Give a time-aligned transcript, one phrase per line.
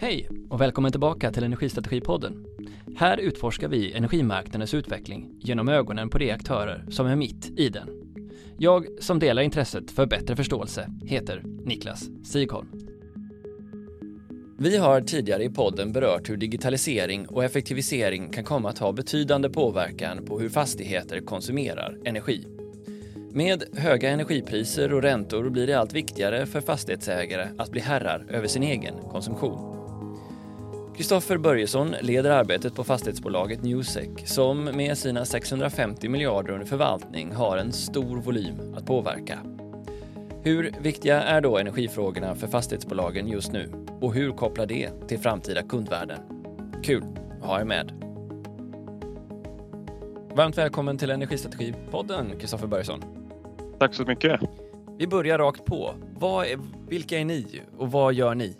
[0.00, 2.44] Hej och välkommen tillbaka till Energistrategipodden.
[2.96, 7.88] Här utforskar vi energimarknadens utveckling genom ögonen på de aktörer som är mitt i den.
[8.58, 12.68] Jag som delar intresset för bättre förståelse heter Niklas Sigholm.
[14.58, 19.48] Vi har tidigare i podden berört hur digitalisering och effektivisering kan komma att ha betydande
[19.48, 22.46] påverkan på hur fastigheter konsumerar energi.
[23.32, 28.46] Med höga energipriser och räntor blir det allt viktigare för fastighetsägare att bli herrar över
[28.46, 29.67] sin egen konsumtion.
[30.98, 37.56] Kristoffer Börjesson leder arbetet på fastighetsbolaget Newsec som med sina 650 miljarder under förvaltning har
[37.56, 39.38] en stor volym att påverka.
[40.42, 45.62] Hur viktiga är då energifrågorna för fastighetsbolagen just nu och hur kopplar det till framtida
[45.62, 46.18] kundvärden?
[46.84, 47.04] Kul
[47.40, 47.92] att ha er med.
[50.34, 53.02] Varmt välkommen till Energistrategipodden, Kristoffer Börjesson.
[53.78, 54.40] Tack så mycket.
[54.98, 55.94] Vi börjar rakt på.
[56.20, 58.56] Är, vilka är ni och vad gör ni?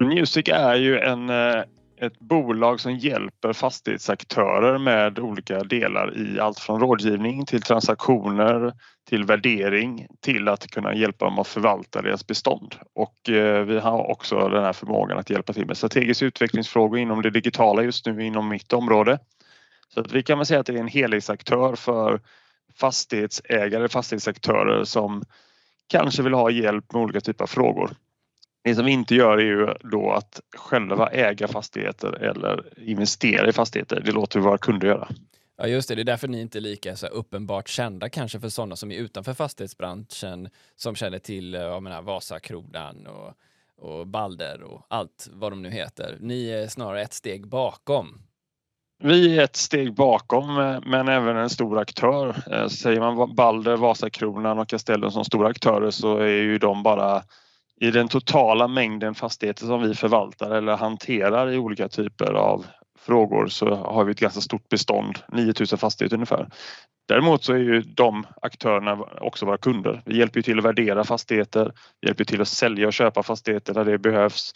[0.00, 1.62] Music är ju en, eh,
[2.00, 8.72] ett bolag som hjälper fastighetsaktörer med olika delar i allt från rådgivning till transaktioner
[9.08, 12.74] till värdering till att kunna hjälpa dem att förvalta deras bestånd.
[12.94, 17.22] Och eh, vi har också den här förmågan att hjälpa till med strategiska utvecklingsfrågor inom
[17.22, 19.18] det digitala just nu inom mitt område.
[19.94, 22.20] Så att vi kan väl säga att det är en helhetsaktör för
[22.80, 25.22] fastighetsägare, fastighetsaktörer som
[25.88, 27.90] kanske vill ha hjälp med olika typer av frågor.
[28.68, 33.52] Det som vi inte gör är ju då att själva äga fastigheter eller investera i
[33.52, 34.02] fastigheter.
[34.04, 35.08] Det låter vi våra kunder göra.
[35.56, 35.94] Ja, just det.
[35.94, 38.96] Det är därför ni inte är lika så uppenbart kända kanske för sådana som är
[38.96, 43.34] utanför fastighetsbranschen som känner till jag menar, Vasakronan och,
[43.88, 46.16] och Balder och allt vad de nu heter.
[46.20, 48.18] Ni är snarare ett steg bakom.
[49.02, 50.54] Vi är ett steg bakom
[50.86, 52.36] men även en stor aktör.
[52.52, 57.22] Eh, säger man Balder, Vasakronan och Castellum som stora aktörer så är ju de bara
[57.80, 62.66] i den totala mängden fastigheter som vi förvaltar eller hanterar i olika typer av
[62.98, 66.48] frågor så har vi ett ganska stort bestånd, 9000 fastigheter ungefär.
[67.08, 70.02] Däremot så är ju de aktörerna också våra kunder.
[70.04, 73.84] Vi hjälper till att värdera fastigheter, vi hjälper till att sälja och köpa fastigheter där
[73.84, 74.52] det behövs.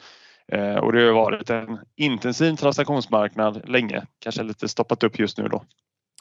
[0.52, 5.48] Eh, och det har varit en intensiv transaktionsmarknad länge, kanske lite stoppat upp just nu
[5.48, 5.64] då.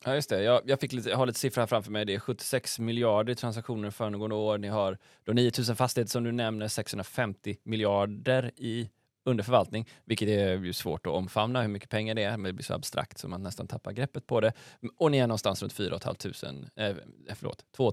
[0.06, 0.44] Ja, just det.
[0.44, 2.06] Jag, jag, fick lite, jag har lite siffror här framför mig.
[2.06, 4.58] Det är 76 miljarder i transaktioner föregående år.
[4.58, 8.90] Ni har då 9000 fastigheter som du nämner, 650 miljarder i
[9.24, 12.54] under förvaltning, vilket är ju svårt att omfamna hur mycket pengar det är, men det
[12.54, 14.54] blir så abstrakt så man nästan tappar greppet på det.
[14.98, 16.96] Och ni är någonstans runt 4 500, eh,
[17.36, 17.92] förlåt, 2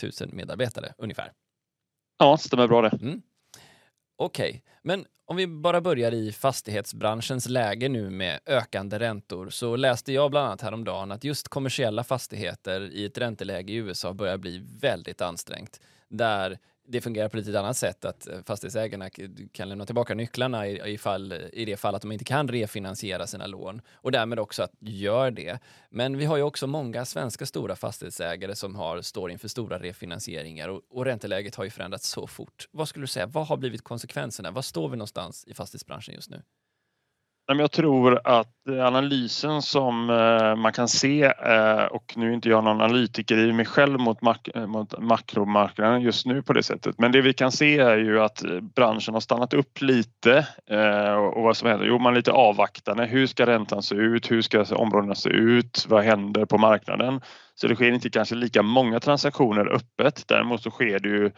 [0.00, 1.32] 500 medarbetare ungefär.
[2.18, 2.98] Ja, stämmer bra det.
[3.02, 3.22] Mm.
[4.16, 4.60] Okej, okay.
[4.82, 10.30] men om vi bara börjar i fastighetsbranschens läge nu med ökande räntor så läste jag
[10.30, 15.20] bland annat häromdagen att just kommersiella fastigheter i ett ränteläge i USA börjar bli väldigt
[15.20, 15.80] ansträngt.
[16.08, 19.10] Där det fungerar på lite annat sätt att eh, fastighetsägarna
[19.52, 23.26] kan lämna tillbaka nycklarna i, i, fall, i det fall att de inte kan refinansiera
[23.26, 25.58] sina lån och därmed också att gör det.
[25.90, 30.68] Men vi har ju också många svenska stora fastighetsägare som har, står inför stora refinansieringar
[30.68, 32.68] och, och ränteläget har ju förändrats så fort.
[32.70, 34.50] Vad skulle du säga, vad har blivit konsekvenserna?
[34.50, 36.42] Var står vi någonstans i fastighetsbranschen just nu?
[37.46, 42.64] Jag tror att analysen som eh, man kan se eh, och nu är inte jag
[42.64, 46.98] någon analytiker i mig själv mot, mak eh, mot makromarknaden just nu på det sättet.
[46.98, 48.44] Men det vi kan se är ju att
[48.74, 50.46] branschen har stannat upp lite
[51.34, 51.86] och vad som händer?
[51.86, 53.06] Jo, man är lite avvaktande.
[53.06, 54.30] Hur ska räntan se ut?
[54.30, 55.86] Hur ska områdena se ut?
[55.88, 57.20] Vad händer på marknaden?
[57.54, 60.24] Så det sker inte kanske lika många transaktioner öppet.
[60.28, 61.30] Däremot så sker det ju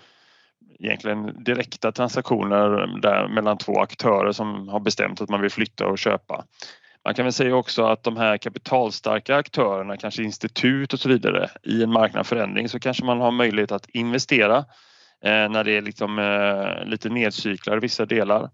[0.79, 5.99] egentligen direkta transaktioner där mellan två aktörer som har bestämt att man vill flytta och
[5.99, 6.45] köpa.
[7.05, 11.51] Man kan väl säga också att de här kapitalstarka aktörerna, kanske institut och så vidare,
[11.63, 14.57] i en marknadsförändring så kanske man har möjlighet att investera
[15.25, 18.51] eh, när det är liksom, eh, lite nedcyklar i vissa delar.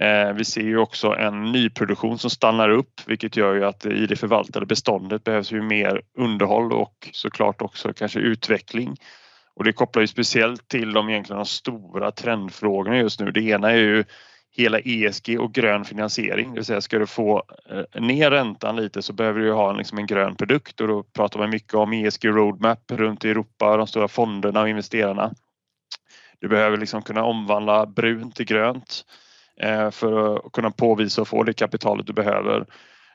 [0.00, 4.06] Eh, vi ser ju också en nyproduktion som stannar upp vilket gör ju att i
[4.06, 8.96] det förvaltade beståndet behövs ju mer underhåll och såklart också kanske utveckling
[9.60, 13.30] och det kopplar ju speciellt till de egentligen stora trendfrågorna just nu.
[13.30, 14.04] Det ena är ju
[14.56, 19.02] hela ESG och grön finansiering, det vill säga ska du få eh, ner räntan lite
[19.02, 22.24] så behöver du ha liksom en grön produkt och då pratar man mycket om ESG
[22.24, 25.32] roadmap runt i Europa, de stora fonderna och investerarna.
[26.38, 29.04] Du behöver liksom kunna omvandla brunt till grönt
[29.60, 32.66] eh, för att kunna påvisa och få det kapitalet du behöver.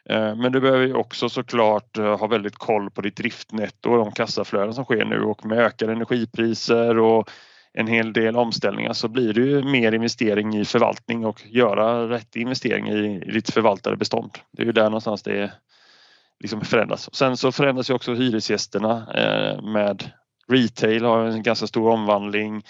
[0.09, 4.11] Eh, men du behöver också såklart eh, ha väldigt koll på ditt driftnetto och de
[4.11, 7.29] kassaflöden som sker nu och med ökade energipriser och
[7.73, 12.35] en hel del omställningar så blir det ju mer investering i förvaltning och göra rätt
[12.35, 14.31] investering i ditt förvaltade bestånd.
[14.51, 15.51] Det är ju där någonstans det
[16.39, 17.15] liksom förändras.
[17.15, 20.09] Sen så förändras ju också hyresgästerna eh, med
[20.47, 22.63] retail har en ganska stor omvandling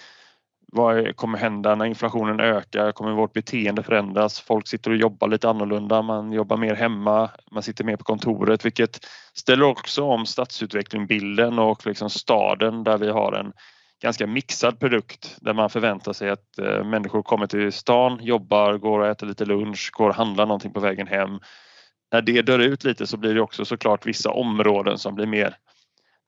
[0.75, 2.91] vad kommer hända när inflationen ökar?
[2.91, 4.39] Kommer vårt beteende förändras?
[4.39, 8.65] Folk sitter och jobbar lite annorlunda, man jobbar mer hemma, man sitter mer på kontoret
[8.65, 13.53] vilket ställer också om stadsutvecklingsbilden och liksom staden där vi har en
[14.01, 18.99] ganska mixad produkt där man förväntar sig att eh, människor kommer till stan, jobbar, går
[18.99, 21.39] och äter lite lunch, går och handlar någonting på vägen hem.
[22.11, 25.57] När det dör ut lite så blir det också såklart vissa områden som blir mer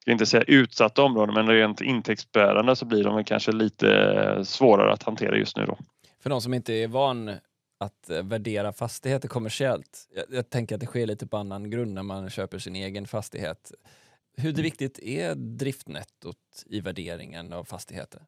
[0.08, 4.92] ska inte säga utsatta områden men rent intäktsbärande så blir de kanske lite eh, svårare
[4.92, 5.64] att hantera just nu.
[5.66, 5.78] Då.
[6.20, 7.28] För de som inte är van
[7.80, 11.94] att eh, värdera fastigheter kommersiellt, jag, jag tänker att det sker lite på annan grund
[11.94, 13.72] när man köper sin egen fastighet.
[14.36, 18.22] Hur viktigt är driftnettot i värderingen av fastigheter?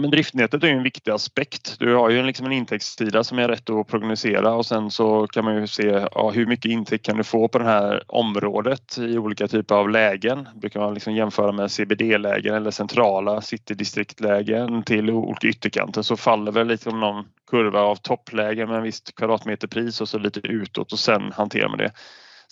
[0.00, 1.76] Men driftnätet är en viktig aspekt.
[1.78, 5.44] Du har ju liksom en intäktssida som är rätt att prognosera och sen så kan
[5.44, 9.18] man ju se ja, hur mycket intäkt kan du få på det här området i
[9.18, 10.48] olika typer av lägen.
[10.54, 16.52] Det brukar man liksom jämföra med CBD-lägen eller centrala citydistriktlägen till olika ytterkanter så faller
[16.52, 20.98] väl liksom någon kurva av topplägen med en viss kvadratmeterpris och så lite utåt och
[20.98, 21.92] sen hanterar man det.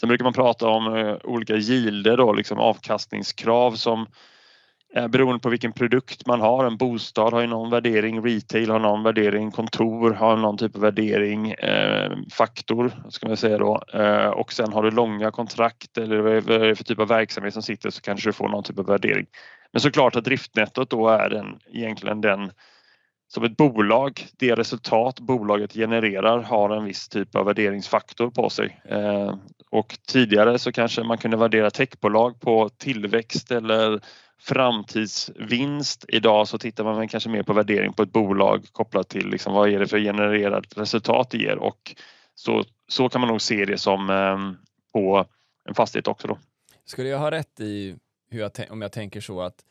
[0.00, 4.06] Sen brukar man prata om eh, olika gilder då, liksom avkastningskrav som
[4.94, 6.64] Eh, beroende på vilken produkt man har.
[6.64, 10.80] En bostad har ju någon värdering, retail har någon värdering, kontor har någon typ av
[10.82, 13.82] värdering, eh, faktor ska man säga då.
[13.94, 17.54] Eh, och sen har du långa kontrakt eller vad är det för typ av verksamhet
[17.54, 19.26] som sitter så kanske du får någon typ av värdering.
[19.72, 22.50] Men såklart att driftnettot då är den, egentligen den
[23.28, 28.80] som ett bolag, det resultat bolaget genererar har en viss typ av värderingsfaktor på sig.
[28.84, 29.34] Eh,
[29.70, 34.00] och tidigare så kanske man kunde värdera techbolag på tillväxt eller
[34.40, 36.04] framtidsvinst.
[36.08, 39.68] Idag så tittar man kanske mer på värdering på ett bolag kopplat till liksom vad
[39.68, 41.94] är det för genererat resultat det ger och
[42.34, 44.56] så, så kan man nog se det som ehm,
[44.92, 45.26] på
[45.64, 46.28] en fastighet också.
[46.28, 46.38] Då.
[46.84, 47.96] Skulle jag ha rätt i
[48.30, 49.64] hur jag om jag tänker så att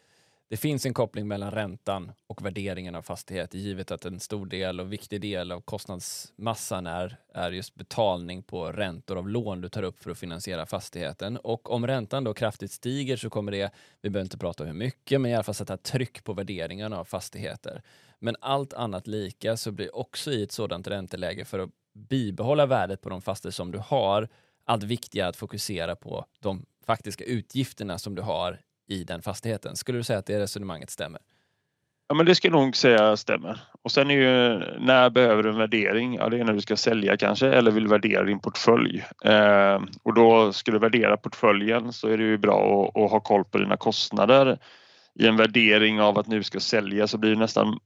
[0.49, 4.79] det finns en koppling mellan räntan och värderingen av fastighet, givet att en stor del
[4.79, 9.83] och viktig del av kostnadsmassan är, är just betalning på räntor av lån du tar
[9.83, 11.38] upp för att finansiera fastigheten.
[11.38, 13.71] Och om räntan då kraftigt stiger så kommer det,
[14.01, 16.94] vi behöver inte prata om hur mycket, men i alla fall sätta tryck på värderingen
[16.94, 17.81] av fastigheter.
[18.19, 23.01] Men allt annat lika så blir också i ett sådant ränteläge för att bibehålla värdet
[23.01, 24.29] på de fastigheter som du har,
[24.65, 29.75] allt viktigare att fokusera på de faktiska utgifterna som du har i den fastigheten.
[29.75, 31.22] Skulle du säga att det resonemanget stämmer?
[32.10, 33.60] Ja, men det ska jag nog säga stämmer.
[33.81, 36.16] Och sen är ju när behöver du en värdering?
[36.16, 39.06] Ja, det är när du ska sälja kanske eller vill värdera din portfölj.
[39.25, 43.19] Eh, och då ska du värdera portföljen så är det ju bra att, att, ha
[43.19, 44.60] koll på dina kostnader.
[45.19, 47.80] I en värdering av att nu ska sälja så blir det nästan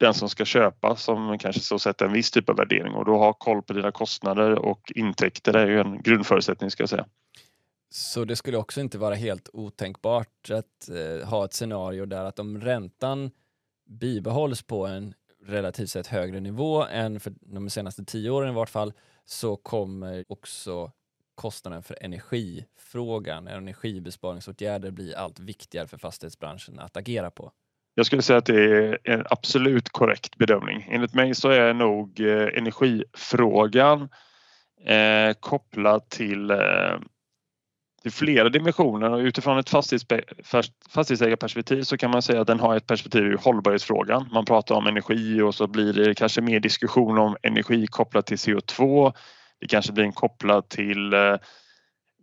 [0.00, 3.18] den som ska köpa som kanske så sätter en viss typ av värdering och då
[3.18, 7.06] ha koll på dina kostnader och intäkter är ju en grundförutsättning ska jag säga.
[7.88, 12.38] Så det skulle också inte vara helt otänkbart att eh, ha ett scenario där att
[12.38, 13.30] om räntan
[13.86, 18.68] bibehålls på en relativt sett högre nivå än för de senaste tio åren i vart
[18.68, 18.92] fall
[19.24, 20.92] så kommer också
[21.34, 27.52] kostnaden för energifrågan, energibesparingsåtgärder bli allt viktigare för fastighetsbranschen att agera på.
[27.94, 30.88] Jag skulle säga att det är en absolut korrekt bedömning.
[30.90, 34.08] Enligt mig så är nog eh, energifrågan
[34.86, 36.58] eh, kopplad till eh,
[38.06, 39.70] till flera dimensioner och utifrån ett
[40.90, 44.28] fastighetsägarperspektiv så kan man säga att den har ett perspektiv i hållbarhetsfrågan.
[44.32, 48.36] Man pratar om energi och så blir det kanske mer diskussion om energi kopplat till
[48.36, 49.12] CO2.
[49.60, 51.36] Det kanske blir en kopplad till eh,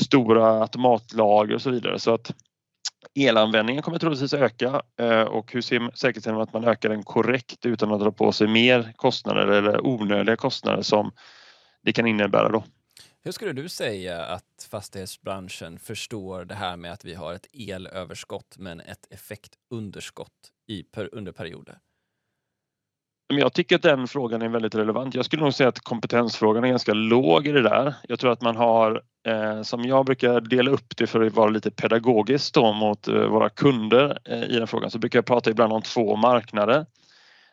[0.00, 1.98] stora automatlager och så vidare.
[1.98, 2.32] Så att
[3.14, 5.60] Elanvändningen kommer troligtvis öka eh, och hur
[5.96, 9.86] säkerställer man att man ökar den korrekt utan att dra på sig mer kostnader eller
[9.86, 11.12] onödiga kostnader som
[11.82, 12.64] det kan innebära då?
[13.24, 18.58] Hur skulle du säga att fastighetsbranschen förstår det här med att vi har ett elöverskott
[18.58, 21.78] men ett effektunderskott i per, under perioder?
[23.38, 25.14] Jag tycker att den frågan är väldigt relevant.
[25.14, 27.94] Jag skulle nog säga att kompetensfrågan är ganska låg i det där.
[28.08, 31.50] Jag tror att man har, eh, som jag brukar dela upp det för att vara
[31.50, 35.50] lite pedagogiskt då mot eh, våra kunder eh, i den frågan, så brukar jag prata
[35.50, 36.86] ibland om två marknader.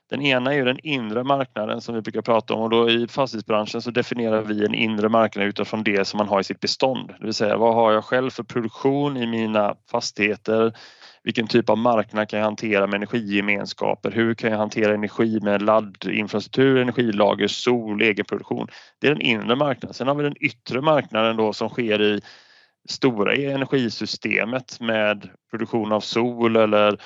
[0.09, 3.07] Den ena är ju den inre marknaden som vi brukar prata om och då i
[3.07, 7.13] fastighetsbranschen så definierar vi en inre marknad utifrån det som man har i sitt bestånd.
[7.19, 10.73] Det vill säga vad har jag själv för produktion i mina fastigheter?
[11.23, 14.11] Vilken typ av marknad kan jag hantera med energigemenskaper?
[14.11, 18.67] Hur kan jag hantera energi med laddinfrastruktur, energilager, sol, egenproduktion?
[18.99, 19.93] Det är den inre marknaden.
[19.93, 22.21] Sen har vi den yttre marknaden då som sker i
[22.89, 26.99] stora energisystemet med produktion av sol eller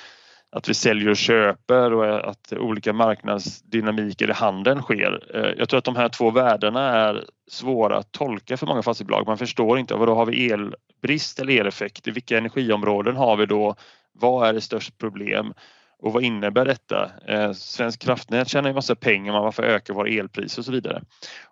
[0.54, 5.22] att vi säljer och köper och att olika marknadsdynamiker i handeln sker.
[5.34, 9.26] Eh, jag tror att de här två värdena är svåra att tolka för många fastighetsbolag.
[9.26, 12.08] Man förstår inte, vad då har vi elbrist eller eleffekt?
[12.08, 13.74] I vilka energiområden har vi då?
[14.14, 15.54] Vad är det största problem?
[15.98, 17.10] Och vad innebär detta?
[17.28, 21.02] Eh, Svensk kraftnät tjänar ju massa pengar, man varför ökar våra elpriser och så vidare.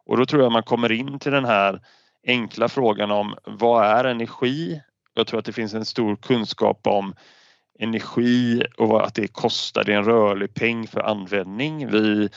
[0.06, 1.80] Och då tror jag man kommer in till den här
[2.26, 4.80] enkla frågan om vad är energi?
[5.14, 7.14] Jag tror att det finns en stor kunskap om
[7.78, 11.90] energi och att det kostar, det är en rörlig peng för användning.
[11.90, 12.28] Vi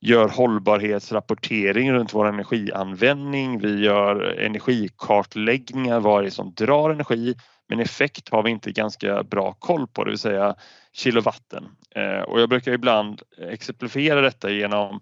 [0.00, 3.58] gör hållbarhetsrapportering runt vår energianvändning.
[3.58, 7.34] Vi gör energikartläggningar, vad är det som drar energi?
[7.74, 10.54] Men effekt har vi inte ganska bra koll på, det vill säga
[10.92, 11.68] kilowatten.
[11.94, 15.00] Eh, och jag brukar ibland exemplifiera detta genom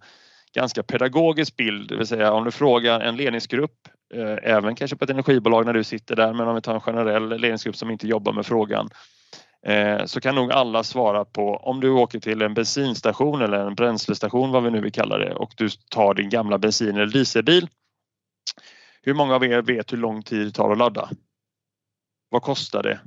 [0.55, 5.05] ganska pedagogisk bild, det vill säga om du frågar en ledningsgrupp, eh, även kanske på
[5.05, 8.07] ett energibolag när du sitter där, men om vi tar en generell ledningsgrupp som inte
[8.09, 8.89] jobbar med frågan
[9.67, 13.75] eh, så kan nog alla svara på om du åker till en bensinstation eller en
[13.75, 17.69] bränslestation vad vi nu vill kalla det och du tar din gamla bensin eller dieselbil.
[19.03, 21.09] Hur många av er vet hur lång tid det tar att ladda?
[22.33, 23.01] Vad kostar det?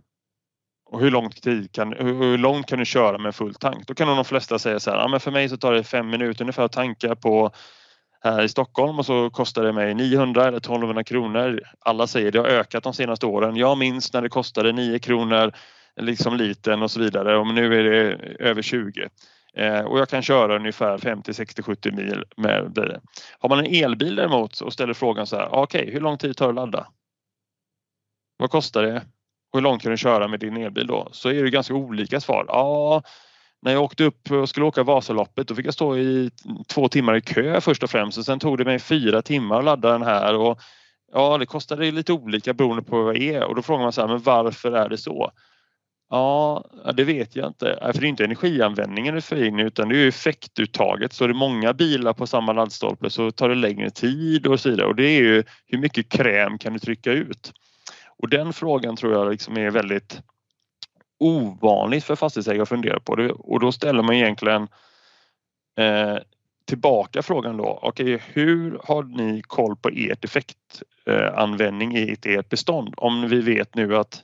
[0.86, 3.88] Och hur, lång tid kan, hur långt kan du köra med full tank?
[3.88, 5.84] Då kan nog de flesta säga så här, ja, men för mig så tar det
[5.84, 7.51] fem minuter ungefär att tanka på
[8.22, 11.62] här i Stockholm och så kostar det mig 900 eller 1200 kronor.
[11.79, 13.55] Alla säger det har ökat de senaste åren.
[13.55, 15.51] Jag minns när det kostade 9 kronor
[16.01, 19.10] liksom liten och så vidare och nu är det över 20.
[19.53, 23.01] Eh, och jag kan köra ungefär 50, 60, 70 mil med det.
[23.39, 26.38] Har man en elbil däremot och ställer frågan så här, okej okay, hur lång tid
[26.38, 26.88] tar det att ladda?
[28.38, 29.01] Vad kostar det?
[29.56, 31.10] Hur långt kan du köra med din elbil då?
[31.12, 32.46] Så är det ganska olika svar.
[32.48, 33.04] Ja,
[33.62, 36.32] när jag åkte upp och skulle åka Vasaloppet då fick jag stå i
[36.68, 39.66] två timmar i kö först och främst och sen tog det mig fyra timmar att
[39.66, 40.60] ladda den här och
[41.14, 44.02] ja, det kostade lite olika beroende på vad det är och då frågar man så
[44.02, 45.32] här, men varför är det så?
[46.10, 47.80] Ja, det vet jag inte.
[47.94, 51.14] För det är inte energianvändningen du får in utan det är effektuttaget.
[51.14, 54.70] Så är det många bilar på samma laddstolpe så tar det längre tid och så
[54.70, 54.88] vidare.
[54.88, 57.54] Och det är ju hur mycket kräm kan du trycka ut?
[58.18, 60.22] Och den frågan tror jag liksom är väldigt
[61.20, 63.16] ovanligt för fastighetsägare att fundera på.
[63.16, 63.32] Det.
[63.32, 64.68] Och då ställer man egentligen
[65.78, 66.18] eh,
[66.66, 67.80] tillbaka frågan då.
[67.82, 72.94] Okej, okay, hur har ni koll på ert effektanvändning i ert bestånd?
[72.98, 74.24] Om vi vet nu att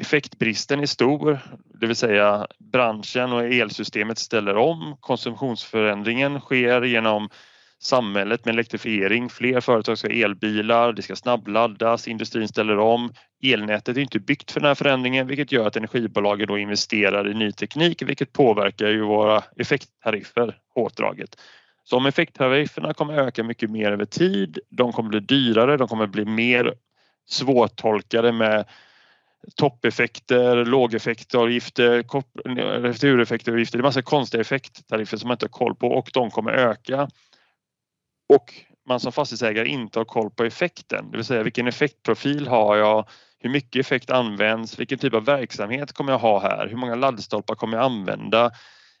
[0.00, 4.96] Effektbristen är stor, det vill säga branschen och elsystemet ställer om.
[5.00, 7.28] Konsumtionsförändringen sker genom
[7.80, 9.28] samhället med elektrifiering.
[9.28, 13.12] Fler företag ska ha elbilar, det ska snabbladdas, industrin ställer om.
[13.42, 17.34] Elnätet är inte byggt för den här förändringen vilket gör att energibolagen då investerar i
[17.34, 21.36] ny teknik vilket påverkar ju våra effekttariffer hårt draget.
[21.84, 26.06] Så om effekttarifferna kommer öka mycket mer över tid, de kommer bli dyrare, de kommer
[26.06, 26.74] bli mer
[27.28, 28.64] svårtolkade med
[29.56, 32.04] toppeffekter, lågeffektavgifter,
[32.82, 33.78] retureffektavgifter.
[33.78, 37.08] Det är massa konstiga effekttariffer som man inte har koll på och de kommer öka.
[38.28, 38.54] Och
[38.88, 43.08] man som fastighetsägare inte har koll på effekten, det vill säga vilken effektprofil har jag?
[43.40, 44.78] Hur mycket effekt används?
[44.78, 46.68] Vilken typ av verksamhet kommer jag ha här?
[46.68, 48.44] Hur många laddstolpar kommer jag använda?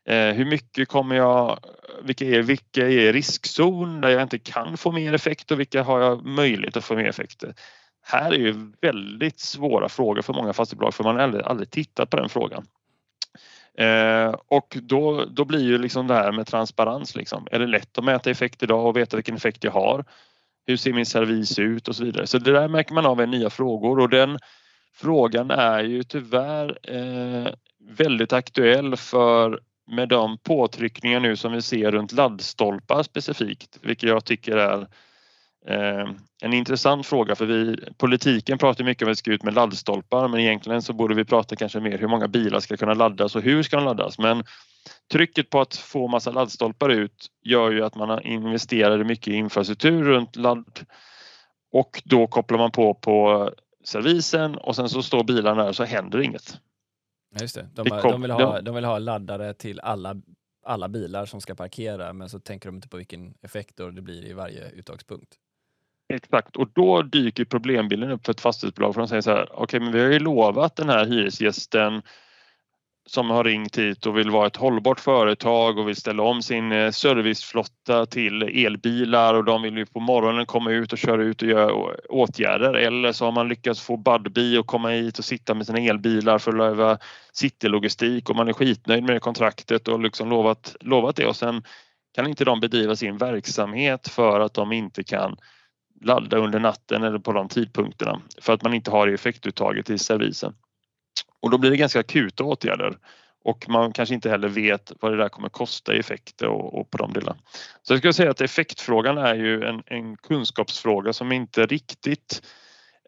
[0.08, 1.58] Eh, hur mycket kommer jag,
[2.02, 6.00] vilka är, vilka är riskzon där jag inte kan få mer effekt och vilka har
[6.00, 7.54] jag möjlighet att få mer effekter?
[8.10, 12.10] här är ju väldigt svåra frågor för många fastighetsbolag för man har aldrig, aldrig tittat
[12.10, 12.64] på den frågan.
[13.78, 17.46] Eh, och då, då blir ju liksom det här med transparens liksom.
[17.50, 20.04] Är det lätt att mäta effekt idag och veta vilken effekt jag har?
[20.66, 22.26] Hur ser min servis ut och så vidare.
[22.26, 24.38] Så det där märker man av i nya frågor och den
[24.94, 27.52] frågan är ju tyvärr eh,
[27.90, 34.24] väldigt aktuell för med de påtryckningar nu som vi ser runt laddstolpar specifikt, vilket jag
[34.24, 34.86] tycker är Eh,
[36.42, 40.28] en intressant fråga för vi, politiken pratar mycket om att vi ska ut med laddstolpar
[40.28, 43.42] men egentligen så borde vi prata kanske mer hur många bilar ska kunna laddas och
[43.42, 44.18] hur ska de laddas.
[44.18, 44.44] Men
[45.12, 50.04] trycket på att få massa laddstolpar ut gör ju att man investerar mycket i infrastruktur
[50.04, 50.80] runt ladd
[51.72, 53.50] Och då kopplar man på på
[53.84, 56.58] servisen och sen så står bilen där så händer inget.
[57.34, 57.68] Ja, just det.
[57.74, 60.16] De, de, vill ha, de vill ha laddare till alla,
[60.66, 64.26] alla bilar som ska parkera men så tänker de inte på vilken effekt det blir
[64.26, 65.38] i varje uttagspunkt.
[66.08, 66.56] Exakt.
[66.56, 69.80] Och då dyker problembilden upp för ett fastighetsbolag för de säger så här, okej okay,
[69.80, 72.02] men vi har ju lovat den här hyresgästen
[73.08, 76.72] som har ringt hit och vill vara ett hållbart företag och vill ställa om sin
[76.72, 81.42] eh, serviceflotta till elbilar och de vill ju på morgonen komma ut och köra ut
[81.42, 82.74] och göra åtgärder.
[82.74, 86.38] Eller så har man lyckats få Budbee att komma hit och sitta med sina elbilar
[86.38, 86.98] för att löva
[87.32, 91.26] citylogistik och man är skitnöjd med kontraktet och liksom lovat, lovat det.
[91.26, 91.62] Och sen
[92.14, 95.36] kan inte de bedriva sin verksamhet för att de inte kan
[96.00, 100.54] ladda under natten eller på de tidpunkterna för att man inte har effektuttaget i servisen.
[101.40, 102.98] Och då blir det ganska akuta åtgärder
[103.44, 106.90] och man kanske inte heller vet vad det där kommer kosta i effekter och, och
[106.90, 107.38] på de delarna.
[107.82, 112.42] Så jag skulle säga att effektfrågan är ju en, en kunskapsfråga som inte riktigt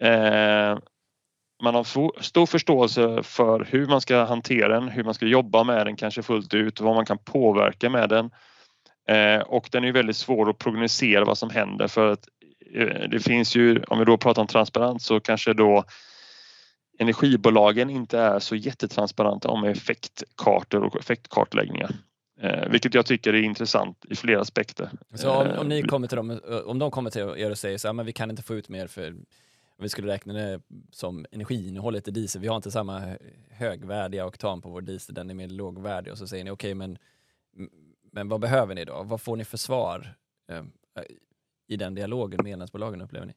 [0.01, 0.79] eh,
[1.63, 5.87] man har stor förståelse för hur man ska hantera den, hur man ska jobba med
[5.87, 8.31] den kanske fullt ut, vad man kan påverka med den.
[9.09, 12.29] Eh, och den är väldigt svår att prognosera vad som händer för att
[13.11, 15.85] det finns ju, om vi då pratar om transparens så kanske då
[16.99, 21.95] energibolagen inte är så jättetransparenta om effektkartor och effektkartläggningar.
[22.41, 24.91] Eh, vilket jag tycker är intressant i flera aspekter.
[25.15, 27.79] Så om, om, ni eh, kommer till dem, om de kommer till er och säger
[27.79, 29.09] så här, men vi kan inte få ut mer för
[29.81, 33.17] om vi skulle räkna det som energiinnehållet i diesel, vi har inte samma
[33.51, 36.75] högvärdiga oktan på vår diesel, den är mer lågvärdig och så säger ni okej okay,
[36.75, 36.99] men,
[38.13, 39.03] men vad behöver ni då?
[39.03, 40.15] Vad får ni för svar
[40.49, 40.63] eh,
[41.71, 43.35] i den dialogen med elnätsbolagen upplever ni?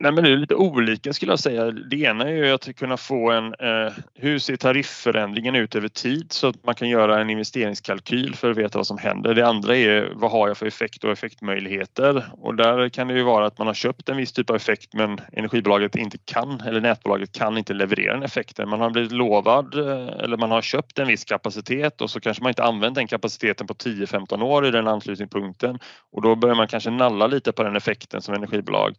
[0.00, 1.70] Nej, men det är lite olika skulle jag säga.
[1.70, 6.32] Det ena är ju att kunna få en, eh, hur ser tarifförändringen ut över tid
[6.32, 9.34] så att man kan göra en investeringskalkyl för att veta vad som händer.
[9.34, 13.22] Det andra är vad har jag för effekt och effektmöjligheter och där kan det ju
[13.22, 16.80] vara att man har köpt en viss typ av effekt men energibolaget inte kan eller
[16.80, 18.68] nätbolaget kan inte leverera den effekten.
[18.68, 22.42] Man har blivit lovad eh, eller man har köpt en viss kapacitet och så kanske
[22.42, 25.78] man inte använt den kapaciteten på 10-15 år i den anslutningspunkten
[26.12, 28.94] och då börjar man kanske nalla lite på den effekten som energibolag.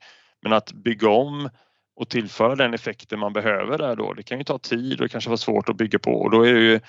[0.45, 1.49] Men att bygga om
[1.95, 5.09] och tillföra den effekten man behöver där då, det kan ju ta tid och det
[5.09, 6.79] kanske vara svårt att bygga på och då är det ju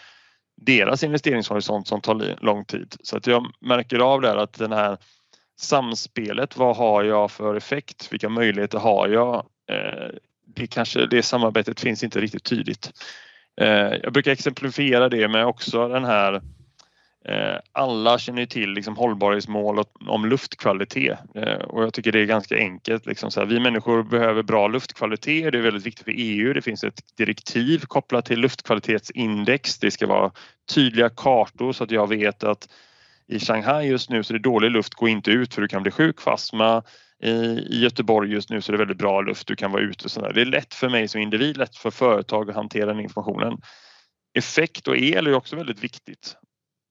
[0.57, 2.97] deras investeringshorisont som tar lång tid.
[3.03, 4.99] Så att jag märker av där att den här
[5.61, 8.13] samspelet, vad har jag för effekt?
[8.13, 9.47] Vilka möjligheter har jag?
[9.71, 10.09] Eh,
[10.47, 12.91] det kanske det samarbetet finns inte riktigt tydligt.
[13.61, 16.43] Eh, jag brukar exemplifiera det med också den här
[17.29, 22.57] Eh, alla känner till liksom hållbarhetsmål om luftkvalitet eh, och jag tycker det är ganska
[22.57, 23.07] enkelt.
[23.07, 26.53] Liksom så här, vi människor behöver bra luftkvalitet, det är väldigt viktigt för EU.
[26.53, 29.79] Det finns ett direktiv kopplat till luftkvalitetsindex.
[29.79, 30.33] Det ska vara
[30.75, 32.69] tydliga kartor så att jag vet att
[33.29, 35.83] i Shanghai just nu så är det dålig luft, gå inte ut för du kan
[35.83, 36.83] bli sjuk, fastma.
[37.23, 40.11] I Göteborg just nu så är det väldigt bra luft, du kan vara ute och
[40.11, 40.33] sådär.
[40.35, 43.59] Det är lätt för mig som individ, lätt för företag att hantera den informationen.
[44.39, 46.37] Effekt och el är också väldigt viktigt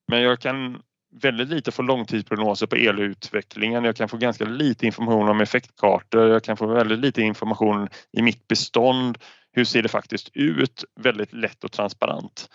[0.08, 0.82] men jag kan
[1.22, 3.84] väldigt lite få långtidsprognoser på elutvecklingen.
[3.84, 6.28] Jag kan få ganska lite information om effektkartor.
[6.28, 9.18] Jag kan få väldigt lite information i mitt bestånd.
[9.52, 10.84] Hur ser det faktiskt ut?
[11.00, 12.50] Väldigt lätt och transparent.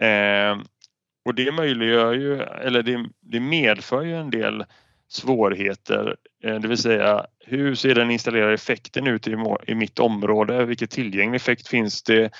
[0.00, 0.58] Eh,
[1.24, 4.64] och det möjliggör ju, eller det, det medför ju en del
[5.08, 9.36] svårigheter, eh, det vill säga hur ser den installerade effekten ut i,
[9.66, 10.64] i mitt område?
[10.64, 12.30] Vilken tillgänglig effekt finns det?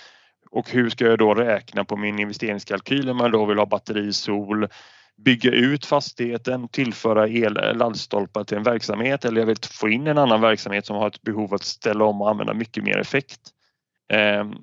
[0.55, 4.13] Och hur ska jag då räkna på min investeringskalkyl om jag då vill ha batteri,
[4.13, 4.69] sol,
[5.17, 10.19] bygga ut fastigheten, tillföra el, laddstolpar till en verksamhet eller jag vill få in en
[10.19, 13.41] annan verksamhet som har ett behov att ställa om och använda mycket mer effekt.
[14.09, 14.55] Ehm,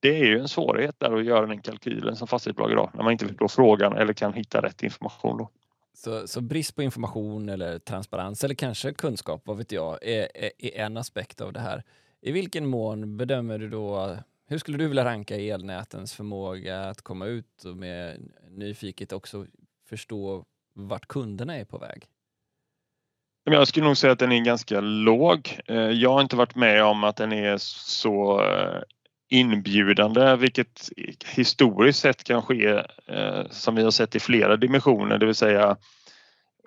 [0.00, 3.12] det är ju en svårighet där att göra den kalkylen som fastighetsbolag idag när man
[3.12, 5.38] inte förstår frågan eller kan hitta rätt information.
[5.38, 5.50] Då.
[5.94, 10.50] Så, så brist på information eller transparens eller kanske kunskap, vad vet jag, är, är,
[10.58, 11.82] är en aspekt av det här.
[12.22, 14.16] I vilken mån bedömer du då
[14.50, 19.46] hur skulle du vilja ranka elnätens förmåga att komma ut och med nyfiket också
[19.88, 22.04] förstå vart kunderna är på väg?
[23.44, 25.58] Jag skulle nog säga att den är ganska låg.
[25.66, 28.82] Eh, jag har inte varit med om att den är så eh,
[29.28, 30.90] inbjudande, vilket
[31.26, 35.76] historiskt sett kan ske eh, som vi har sett i flera dimensioner, det vill säga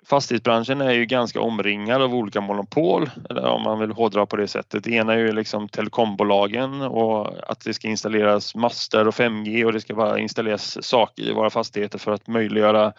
[0.06, 4.48] fastighetsbranschen är ju ganska omringad av olika monopol, eller om man vill hårdra på det
[4.48, 4.84] sättet.
[4.84, 9.72] Det ena är ju liksom telekombolagen och att det ska installeras master och 5G och
[9.72, 12.92] det ska bara installeras saker i våra fastigheter för att möjliggöra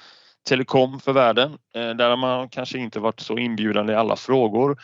[0.48, 1.52] telekom för världen.
[1.76, 4.78] Eh, där har man kanske inte varit så inbjudande i alla frågor.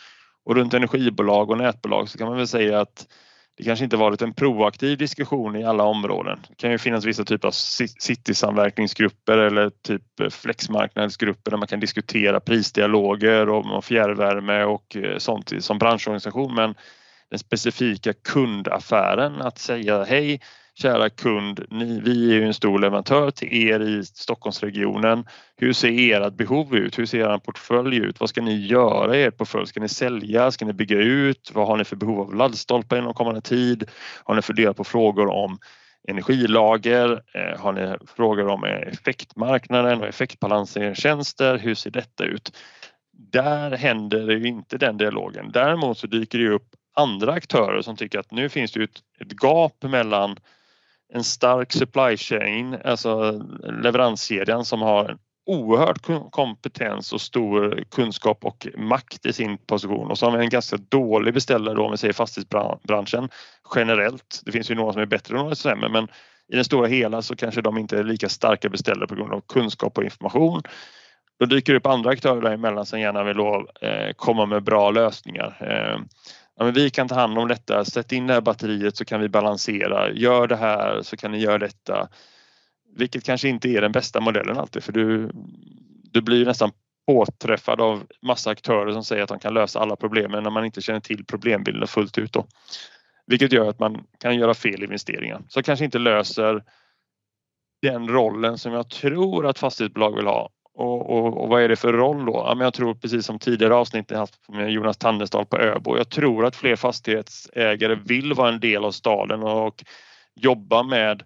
[0.44, 3.06] Och runt energibolag och nätbolag så kan man väl säga att
[3.56, 6.38] det kanske inte varit en proaktiv diskussion i alla områden.
[6.48, 7.52] Det kan ju finnas vissa typer av
[8.00, 15.52] citysamverkningsgrupper eller typ eh, flexmarknadsgrupper där man kan diskutera prisdialoger om fjärrvärme och eh, sånt
[15.58, 16.74] som branschorganisation men
[17.30, 20.40] den specifika kundaffären att säga hej
[20.74, 25.24] kära kund, ni, vi är ju en stor leverantör till er i Stockholmsregionen.
[25.56, 26.98] Hur ser ert behov ut?
[26.98, 28.20] Hur ser er portfölj ut?
[28.20, 29.66] Vad ska ni göra i er portfölj?
[29.66, 30.50] Ska ni sälja?
[30.50, 31.50] Ska ni bygga ut?
[31.54, 33.90] Vad har ni för behov av laddstolpar inom kommande tid?
[34.24, 35.58] Har ni funderat på frågor om
[36.08, 37.22] energilager?
[37.34, 41.58] Eh, har ni frågor om eh, effektmarknaden och effektbalanseringstjänster?
[41.58, 42.56] Hur ser detta ut?
[43.12, 45.50] Där händer det ju inte den dialogen.
[45.52, 49.42] Däremot så dyker det upp andra aktörer som tycker att nu finns det ett, ett
[49.42, 50.36] gap mellan
[51.14, 53.42] en stark supply chain, alltså
[53.82, 55.98] leveranskedjan som har en oerhörd
[56.30, 60.76] kompetens och stor kunskap och makt i sin position och så har vi en ganska
[60.76, 63.28] dålig beställare då om vi säger fastighetsbranschen
[63.74, 64.40] generellt.
[64.44, 66.08] Det finns ju några som är bättre och några som är sämre men
[66.52, 69.40] i det stora hela så kanske de inte är lika starka beställare på grund av
[69.40, 70.62] kunskap och information.
[71.38, 74.90] Då dyker det upp andra aktörer däremellan som gärna vill då, eh, komma med bra
[74.90, 75.56] lösningar.
[75.60, 76.00] Eh,
[76.56, 79.20] ja, men vi kan ta hand om detta, sätt in det här batteriet så kan
[79.20, 82.08] vi balansera, gör det här så kan ni göra detta.
[82.96, 85.30] Vilket kanske inte är den bästa modellen alltid för du,
[86.12, 86.70] du blir nästan
[87.06, 90.80] påträffad av massa aktörer som säger att de kan lösa alla problemen när man inte
[90.80, 92.32] känner till problembilden fullt ut.
[92.32, 92.46] Då.
[93.26, 96.64] Vilket gör att man kan göra fel investeringar som kanske inte löser
[97.82, 101.76] den rollen som jag tror att fastighetsbolag vill ha och, och, och, vad är det
[101.76, 102.32] för roll då?
[102.46, 104.12] Ja, men jag tror precis som tidigare avsnitt
[104.48, 105.96] med Jonas Tannesdal på Öbo.
[105.96, 109.84] Jag tror att fler fastighetsägare vill vara en del av staden och
[110.34, 111.22] jobba med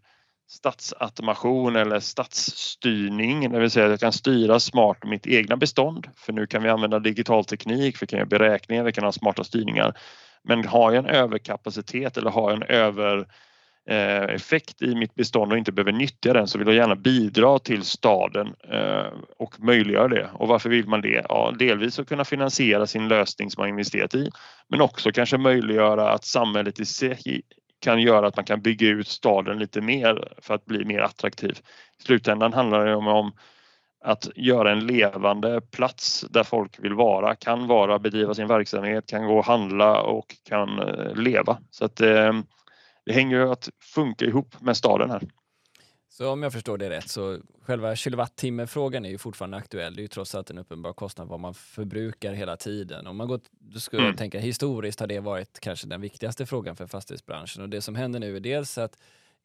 [0.49, 6.07] stadsautomation eller stadsstyrning, det vill säga att jag kan styra smart mitt egna bestånd.
[6.17, 9.45] För nu kan vi använda digital teknik, vi kan göra beräkningar, vi kan ha smarta
[9.45, 9.99] styrningar.
[10.45, 13.27] Men har jag en överkapacitet eller har jag en över
[13.89, 17.83] effekt i mitt bestånd och inte behöver nyttja den så vill jag gärna bidra till
[17.83, 20.31] staden eh, och möjliggöra det.
[20.35, 21.27] Och varför vill man det?
[21.29, 24.31] Ja, delvis att kunna finansiera sin lösning som man investerat i
[24.69, 27.43] men också kanske möjliggöra att samhället i sig
[27.81, 31.59] kan göra att man kan bygga ut staden lite mer för att bli mer attraktiv.
[32.01, 33.33] I slutändan handlar det om
[34.05, 39.27] att göra en levande plats där folk vill vara, kan vara, bedriva sin verksamhet, kan
[39.27, 41.59] gå och handla och kan eh, leva.
[41.71, 42.01] Så att
[43.07, 45.23] det hänger ju att funka ihop med staden här.
[46.09, 49.95] Så om jag förstår det rätt så själva kilowattimmefrågan är ju fortfarande aktuell.
[49.95, 53.07] Det är ju trots allt en uppenbar kostnad vad man förbrukar hela tiden.
[53.07, 54.11] Om man går, då skulle mm.
[54.11, 57.95] jag tänka historiskt har det varit kanske den viktigaste frågan för fastighetsbranschen och det som
[57.95, 58.99] händer nu är dels att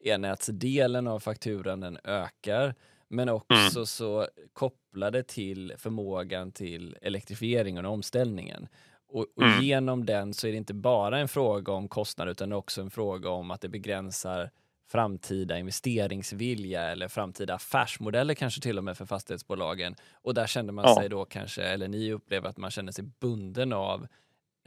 [0.04, 2.74] elnätsdelen av fakturan den ökar
[3.08, 3.86] men också mm.
[3.86, 8.68] så kopplade till förmågan till elektrifieringen och omställningen.
[9.12, 9.62] Och, och mm.
[9.62, 13.30] genom den så är det inte bara en fråga om kostnad utan också en fråga
[13.30, 14.50] om att det begränsar
[14.92, 19.94] framtida investeringsvilja eller framtida affärsmodeller kanske till och med för fastighetsbolagen.
[20.22, 20.94] Och där känner man ja.
[20.94, 24.06] sig då kanske, eller ni upplever att man känner sig bunden av,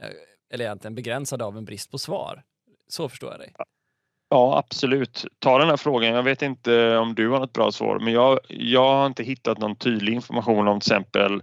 [0.02, 0.08] eh,
[0.50, 2.42] eller egentligen begränsad av en brist på svar.
[2.88, 3.52] Så förstår jag dig.
[4.28, 5.24] Ja, absolut.
[5.38, 6.14] Ta den här frågan.
[6.14, 9.58] Jag vet inte om du har något bra svar, men jag, jag har inte hittat
[9.58, 11.42] någon tydlig information om till exempel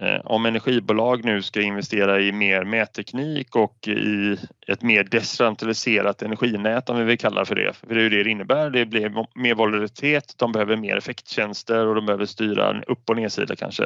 [0.00, 6.90] Eh, om energibolag nu ska investera i mer mätteknik och i ett mer decentraliserat energinät
[6.90, 7.72] om vi vill kalla det för det.
[7.72, 8.70] För det är ju det det innebär.
[8.70, 13.56] Det blir mer volatilitet, de behöver mer effekttjänster och de behöver styra upp och nedsida
[13.56, 13.84] kanske.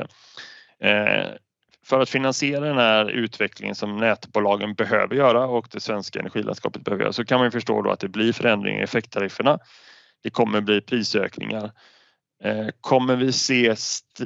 [0.81, 1.27] Eh,
[1.85, 7.03] för att finansiera den här utvecklingen som nätbolagen behöver göra och det svenska energilandskapet behöver
[7.03, 9.59] göra så kan man förstå då att det blir förändringar i effekttarifferna.
[10.23, 11.71] Det kommer bli prisökningar
[12.45, 13.75] Eh, kommer vi se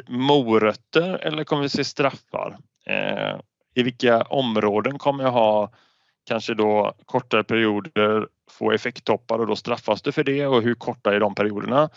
[0.09, 2.57] morötter eller kommer vi se straffar?
[2.87, 3.41] Eh,
[3.75, 5.71] I vilka områden kommer jag ha
[6.29, 11.15] kanske då kortare perioder få effekttoppar och då straffas det för det och hur korta
[11.15, 11.91] är de perioderna?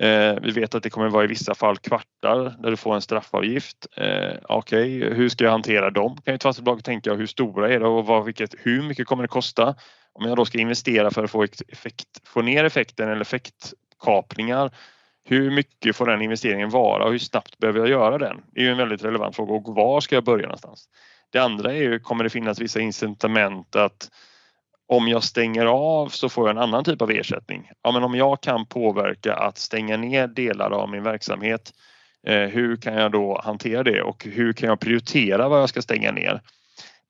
[0.00, 3.02] Eh, vi vet att det kommer vara i vissa fall kvartar där du får en
[3.02, 3.86] straffavgift.
[3.96, 6.16] Eh, okej, okay, hur ska jag hantera dem?
[6.24, 9.28] Kan ett fastighetsbolag tänka hur stora är det och vad, vilket, hur mycket kommer det
[9.28, 9.74] kosta?
[10.12, 14.70] Om jag då ska investera för att få, effekt, få ner effekten eller effektkapningar
[15.24, 18.42] hur mycket får den investeringen vara och hur snabbt behöver jag göra den?
[18.52, 20.88] Det är ju en väldigt relevant fråga och var ska jag börja någonstans?
[21.32, 24.10] Det andra är ju, kommer det finnas vissa incitament att
[24.88, 27.70] om jag stänger av så får jag en annan typ av ersättning.
[27.82, 31.72] Ja, men om jag kan påverka att stänga ner delar av min verksamhet,
[32.26, 35.82] eh, hur kan jag då hantera det och hur kan jag prioritera vad jag ska
[35.82, 36.40] stänga ner?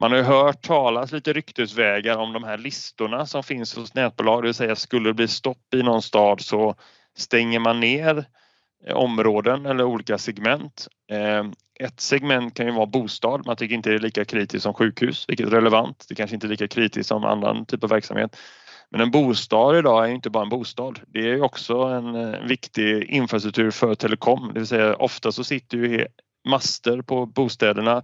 [0.01, 4.43] Man har ju hört talas lite ryktesvägar om de här listorna som finns hos nätbolag,
[4.43, 6.75] det vill säga skulle det bli stopp i någon stad så
[7.17, 8.25] stänger man ner
[8.87, 10.89] eh, områden eller olika segment.
[11.11, 13.47] Ehm, ett segment kan ju vara bostad.
[13.47, 16.07] Man tycker inte det är lika kritiskt som sjukhus, vilket är relevant.
[16.09, 18.37] Det kanske inte är lika kritiskt som annan typ av verksamhet.
[18.91, 21.01] Men en bostad idag är inte bara en bostad.
[21.07, 24.51] Det är också en eh, viktig infrastruktur för telekom.
[24.55, 26.07] Det vill säga ofta så sitter ju
[26.49, 28.03] master på bostäderna.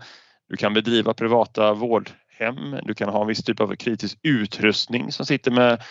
[0.49, 2.77] Du kan bedriva privata vårdhem.
[2.83, 5.83] Du kan ha en viss typ av kritisk utrustning som sitter med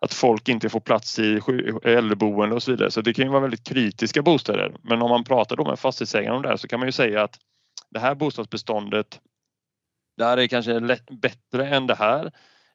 [0.00, 1.40] att folk inte får plats i
[1.82, 2.90] äldreboende och så vidare.
[2.90, 4.76] Så det kan ju vara väldigt kritiska bostäder.
[4.82, 7.22] Men om man pratar då med fastighetsägaren om det här så kan man ju säga
[7.22, 7.38] att
[7.90, 9.20] det här bostadsbeståndet
[10.16, 10.80] det här är kanske
[11.10, 12.32] bättre än det här.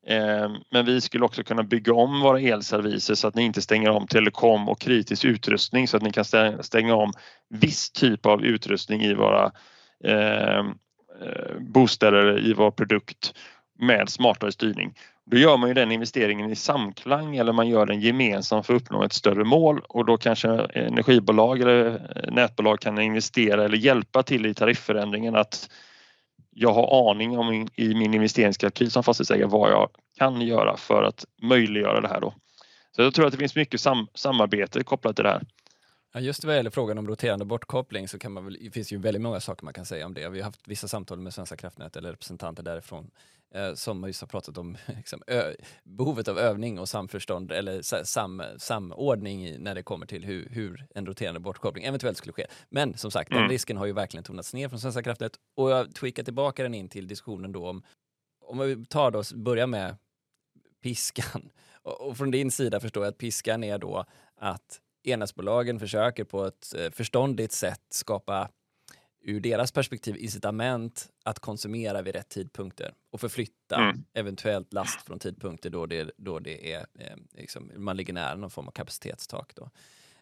[0.07, 3.89] Ehm, men vi skulle också kunna bygga om våra elserviser så att ni inte stänger
[3.89, 6.25] om telekom och kritisk utrustning så att ni kan
[6.63, 7.11] stänga om
[7.49, 9.51] viss typ av utrustning i våra
[10.03, 10.67] ehm,
[11.21, 13.33] eh, bostäder, i vår produkt
[13.79, 14.93] med smartare styrning.
[15.31, 18.81] Då gör man ju den investeringen i samklang eller man gör den gemensamt för att
[18.81, 23.77] uppnå ett större mål och då kanske eh, energibolag eller eh, nätbolag kan investera eller
[23.77, 25.69] hjälpa till i tarifförändringen att
[26.51, 31.25] jag har aning om i min investeringskalkyl som fastighetsägare vad jag kan göra för att
[31.41, 32.33] möjliggöra det här då.
[32.95, 35.41] Så jag tror att det finns mycket sam samarbete kopplat till det här.
[36.11, 38.97] Ja, just vad gäller frågan om roterande bortkoppling så kan man väl, det finns ju
[38.97, 40.29] väldigt många saker man kan säga om det.
[40.29, 43.11] Vi har haft vissa samtal med Svenska kraftnät eller representanter därifrån
[43.55, 48.43] eh, som just har pratat om liksom, ö, behovet av övning och samförstånd eller sam,
[48.57, 52.47] samordning när det kommer till hur, hur, en roterande bortkoppling eventuellt skulle ske.
[52.69, 53.41] Men som sagt, mm.
[53.41, 56.73] den risken har ju verkligen tonats ner från Svenska kraftnät och jag tweakar tillbaka den
[56.73, 57.83] in till diskussionen då om,
[58.45, 59.97] om vi tar då, börjar med
[60.83, 61.49] piskan.
[61.81, 66.45] Och, och från din sida förstår jag att piskan är då att elnätsbolagen försöker på
[66.45, 68.49] ett eh, förståndigt sätt skapa
[69.21, 74.03] ur deras perspektiv incitament att konsumera vid rätt tidpunkter och förflytta mm.
[74.13, 78.49] eventuellt last från tidpunkter då det, då det är, eh, liksom, man ligger nära någon
[78.49, 79.55] form av kapacitetstak.
[79.55, 79.69] Då.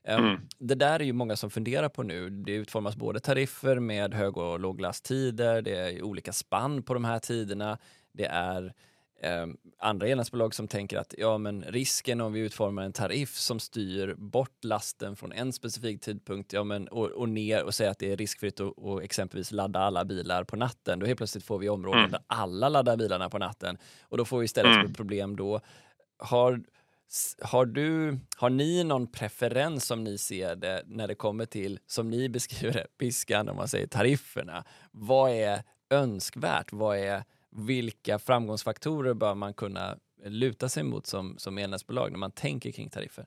[0.07, 0.41] Um, mm.
[0.57, 2.29] Det där är ju många som funderar på nu.
[2.29, 7.19] Det utformas både tariffer med hög och låglasttider, det är olika spann på de här
[7.19, 7.77] tiderna.
[8.11, 8.73] Det är
[9.19, 9.47] eh,
[9.79, 14.15] andra elnätsbolag som tänker att ja, men risken om vi utformar en tariff som styr
[14.17, 18.11] bort lasten från en specifik tidpunkt ja, men, och, och ner och säger att det
[18.11, 20.99] är riskfritt att och exempelvis ladda alla bilar på natten.
[20.99, 22.11] Då helt plötsligt får vi områden mm.
[22.11, 24.93] där alla laddar bilarna på natten och då får vi istället mm.
[24.93, 25.61] problem då.
[26.19, 26.61] Har,
[27.41, 32.09] har, du, har ni någon preferens som ni ser det när det kommer till, som
[32.09, 34.63] ni beskriver det, piskan om man säger tarifferna?
[34.91, 36.71] Vad är önskvärt?
[36.71, 37.23] Vad är
[37.55, 42.89] vilka framgångsfaktorer bör man kunna luta sig mot som, som elnätsbolag när man tänker kring
[42.89, 43.25] tariffer?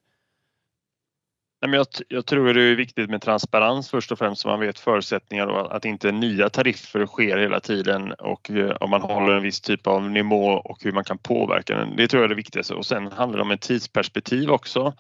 [1.61, 5.47] Jag, jag tror det är viktigt med transparens först och främst så man vet förutsättningar
[5.47, 9.61] och att inte nya tariffer sker hela tiden och eh, om man håller en viss
[9.61, 11.97] typ av nivå och hur man kan påverka den.
[11.97, 14.95] Det tror jag är det viktigaste och sen handlar det om ett tidsperspektiv också.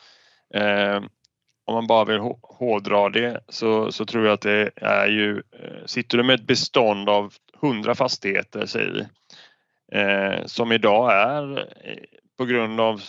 [0.54, 1.00] Eh,
[1.66, 5.86] om man bara vill hårdra det så, så tror jag att det är ju, eh,
[5.86, 9.06] sitter du med ett bestånd av 100 fastigheter säger vi,
[9.98, 11.96] eh, som idag är eh,
[12.38, 13.02] på grund av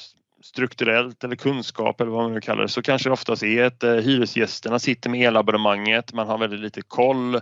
[0.44, 3.84] strukturellt eller kunskap eller vad man nu kallar det så kanske det oftast är att
[3.84, 7.36] eh, hyresgästerna sitter med elabonnemanget, man har väldigt lite koll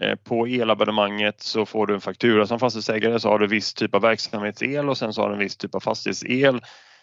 [0.00, 3.94] eh, på elabonnemanget så får du en faktura som fastighetsägare så har du viss typ
[3.94, 6.60] av verksamhetsel och sen så har du en viss typ av fastighetsel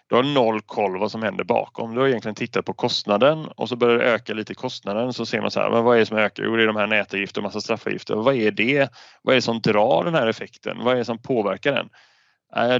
[0.08, 1.96] du har noll koll vad som händer bakom.
[1.96, 5.42] Du har egentligen tittat på kostnaden och så börjar det öka lite kostnaden så ser
[5.42, 6.44] man så här, men vad är det som ökar?
[6.44, 8.16] Jo, det är de här nätavgifter och massa straffavgifter.
[8.16, 8.90] Vad är det?
[9.22, 10.78] Vad är det som drar den här effekten?
[10.84, 11.90] Vad är det som påverkar den?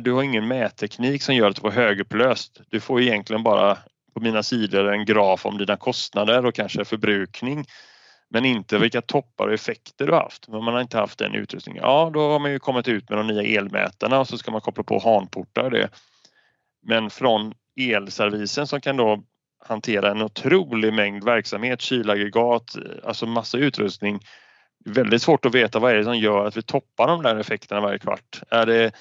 [0.02, 2.62] du har ingen mätteknik som gör att du får högupplöst.
[2.70, 3.78] Du får egentligen bara
[4.14, 7.66] på mina sidor en graf om dina kostnader och kanske förbrukning
[8.30, 10.48] men inte vilka toppar och effekter du har haft.
[10.48, 11.84] Men man har inte haft den utrustningen.
[11.84, 14.62] Ja, då har man ju kommit ut med de nya elmätarna och så ska man
[14.62, 15.70] koppla på hanportar.
[15.70, 15.90] Det
[16.86, 19.24] men från elservisen som kan då
[19.68, 24.20] hantera en otrolig mängd verksamhet, kylaggregat, eh, alltså massa utrustning.
[24.86, 27.82] Väldigt svårt att veta vad är det som gör att vi toppar de där effekterna
[27.82, 28.42] varje kvart.
[28.50, 28.92] Är det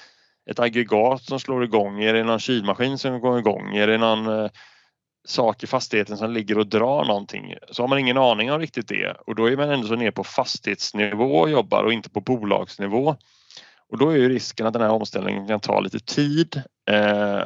[0.49, 2.03] ett aggregat som slår igång?
[2.03, 3.75] Är det någon kylmaskin som går igång?
[3.75, 4.49] Är det någon eh,
[5.27, 7.55] sak i fastigheten som ligger och drar någonting?
[7.71, 10.11] Så har man ingen aning om riktigt det och då är man ändå så ner
[10.11, 13.15] på fastighetsnivå och jobbar och inte på bolagsnivå.
[13.89, 16.61] Och då är ju risken att den här omställningen kan ta lite tid.
[16.89, 17.43] Eh,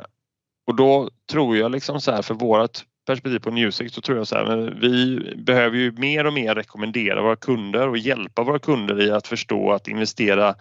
[0.69, 4.27] och då tror jag liksom så här för vårat perspektiv på Newsec så tror jag
[4.27, 8.59] så här, men vi behöver ju mer och mer rekommendera våra kunder och hjälpa våra
[8.59, 10.55] kunder i att förstå att investera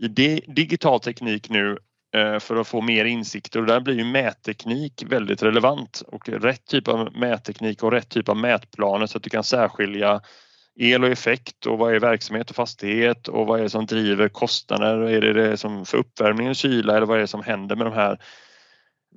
[0.00, 0.08] i
[0.46, 1.78] digital teknik nu
[2.14, 6.66] eh, för att få mer insikter och där blir ju mätteknik väldigt relevant och rätt
[6.66, 10.20] typ av mätteknik och rätt typ av mätplaner så att du kan särskilja
[10.80, 14.28] el och effekt och vad är verksamhet och fastighet och vad är det som driver
[14.28, 15.00] kostnader?
[15.00, 17.86] Är det det som för uppvärmning och kyla eller vad är det som händer med
[17.86, 18.18] de här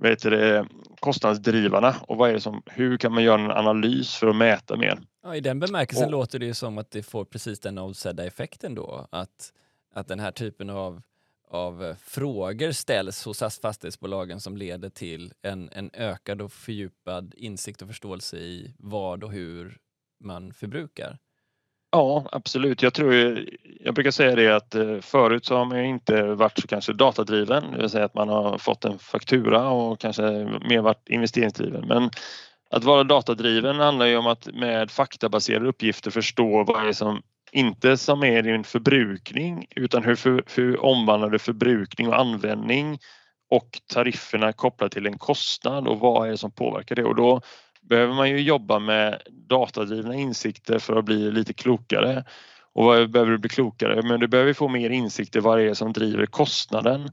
[0.09, 0.67] heter det,
[0.99, 4.77] kostnadsdrivarna och vad är det som, hur kan man göra en analys för att mäta
[4.77, 4.99] mer?
[5.23, 8.25] Ja, I den bemärkelsen och, låter det ju som att det får precis den avsedda
[8.25, 9.53] effekten då, att,
[9.93, 11.01] att den här typen av,
[11.49, 17.87] av frågor ställs hos fastighetsbolagen som leder till en, en ökad och fördjupad insikt och
[17.87, 19.77] förståelse i vad och hur
[20.19, 21.17] man förbrukar.
[21.91, 22.81] Ja, absolut.
[22.81, 23.13] Jag tror
[23.79, 27.71] jag brukar säga det att eh, förut så har man inte varit så kanske datadriven,
[27.71, 30.21] det vill säga att man har fått en faktura och kanske
[30.69, 31.87] mer varit investeringsdriven.
[31.87, 32.09] Men
[32.69, 37.21] att vara datadriven handlar ju om att med faktabaserade uppgifter förstå vad det är som
[37.51, 42.99] inte som är din förbrukning utan hur, för, hur omvandlar du förbrukning och användning
[43.49, 47.41] och tarifferna kopplat till en kostnad och vad är det som påverkar det och då
[47.81, 52.23] behöver man ju jobba med datadrivna insikter för att bli lite klokare.
[52.73, 54.01] Och vad behöver du bli klokare?
[54.01, 57.09] Men du behöver få mer insikter i vad det är som driver kostnaden.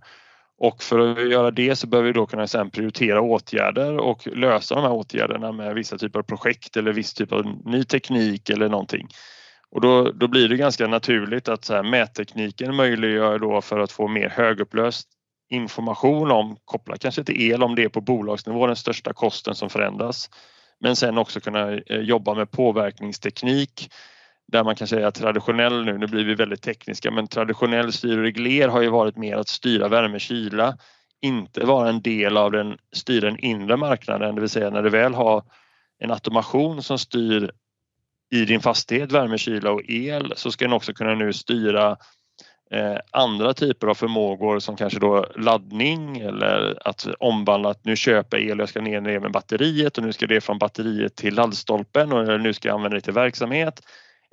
[0.59, 4.75] Och för att göra det så behöver vi då kunna sen prioritera åtgärder och lösa
[4.75, 8.69] de här åtgärderna med vissa typer av projekt eller viss typ av ny teknik eller
[8.69, 9.09] någonting.
[9.71, 13.93] Och då, då blir det ganska naturligt att så här, mättekniken möjliggör då för att
[13.93, 15.09] få mer högupplöst
[15.51, 19.71] information om, kopplat kanske till el om det är på bolagsnivå den största kosten som
[19.71, 20.31] förändras.
[20.81, 23.91] Men sen också kunna eh, jobba med påverkningsteknik
[24.53, 28.25] där man kan säga traditionell nu, nu blir vi väldigt tekniska, men traditionell styr och
[28.25, 30.77] regler har ju varit mer att styra värme, kyla,
[31.21, 34.91] inte vara en del av den, styra den inre marknaden, det vill säga när du
[34.91, 35.43] väl har
[35.99, 37.51] en automation som styr
[38.31, 41.97] i din fastighet värme, kyla och el så ska den också kunna nu styra
[42.71, 48.39] Eh, andra typer av förmågor som kanske då laddning eller att omvandla att nu köper
[48.39, 51.17] jag el och jag ska ner, ner med batteriet och nu ska det från batteriet
[51.17, 53.81] till laddstolpen och nu ska jag använda det till verksamhet.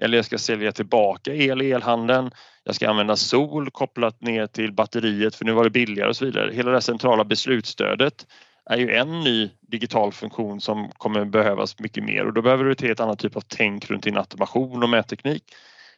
[0.02, 2.32] Eller jag ska sälja tillbaka el i elhandeln.
[2.64, 6.26] Jag ska använda sol kopplat ner till batteriet för nu var det billigare och så
[6.26, 6.52] vidare.
[6.54, 8.26] Hela det centrala beslutsstödet
[8.70, 12.72] är ju en ny digital funktion som kommer behövas mycket mer och då behöver du
[12.72, 15.44] ett helt annat typ av tänk runt din automation och mätteknik.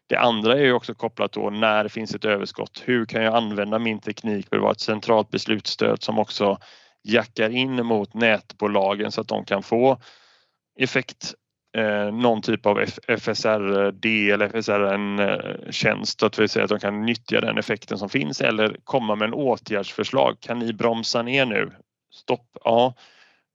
[0.09, 2.83] Det andra är ju också kopplat då när det finns ett överskott.
[2.85, 6.57] Hur kan jag använda min teknik för att vara ett centralt beslutsstöd som också
[7.03, 9.97] jackar in mot nätbolagen så att de kan få
[10.79, 11.33] effekt
[11.77, 17.41] eh, någon typ av FSRD eller FSRN-tjänst, eh, att vi säger att de kan nyttja
[17.41, 20.39] den effekten som finns eller komma med en åtgärdsförslag.
[20.39, 21.71] Kan ni bromsa ner nu?
[22.13, 22.93] Stopp, ja.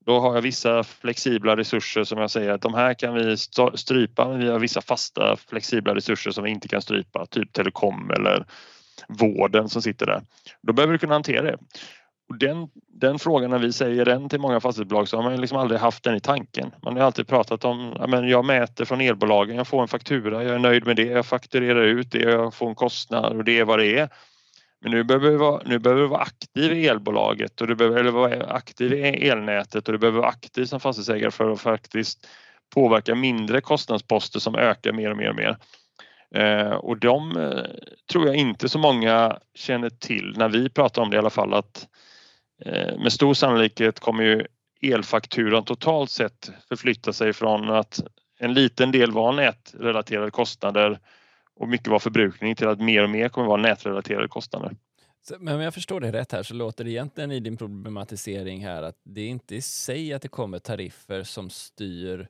[0.04, 3.36] Då har jag vissa flexibla resurser som jag säger att de här kan vi
[3.74, 8.10] strypa men vi har vissa fasta flexibla resurser som vi inte kan strypa, typ telekom
[8.10, 8.46] eller
[9.08, 10.22] vården som sitter där.
[10.62, 11.58] Då behöver du kunna hantera det.
[12.28, 15.58] Och den, den frågan när vi säger den till många fastighetsbolag så har man liksom
[15.58, 16.70] aldrig haft den i tanken.
[16.82, 20.54] Man har alltid pratat om att jag mäter från elbolagen, jag får en faktura, jag
[20.54, 23.64] är nöjd med det, jag fakturerar ut det, jag får en kostnad och det är
[23.64, 24.08] vad det är.
[24.82, 28.00] Men nu behöver du vara, nu behöver du vara aktiv i elbolaget och du behöver
[28.00, 32.26] eller vara aktiv i elnätet och du behöver vara aktiv som fastighetsägare för att faktiskt
[32.74, 35.56] påverka mindre kostnadsposter som ökar mer och mer och mer.
[36.34, 37.64] Eh, och de eh,
[38.12, 41.54] tror jag inte så många känner till när vi pratar om det i alla fall
[41.54, 41.86] att
[42.64, 44.46] eh, med stor sannolikhet kommer ju
[44.82, 48.00] elfakturan totalt sett förflytta sig från att
[48.38, 50.98] en liten del var nätrelaterade kostnader
[51.56, 54.76] och mycket var förbrukning till att mer och mer kommer vara nätrelaterade kostnader.
[55.38, 58.82] Men om jag förstår det rätt här så låter det egentligen i din problematisering här
[58.82, 62.28] att det är inte i sig att det kommer tariffer som styr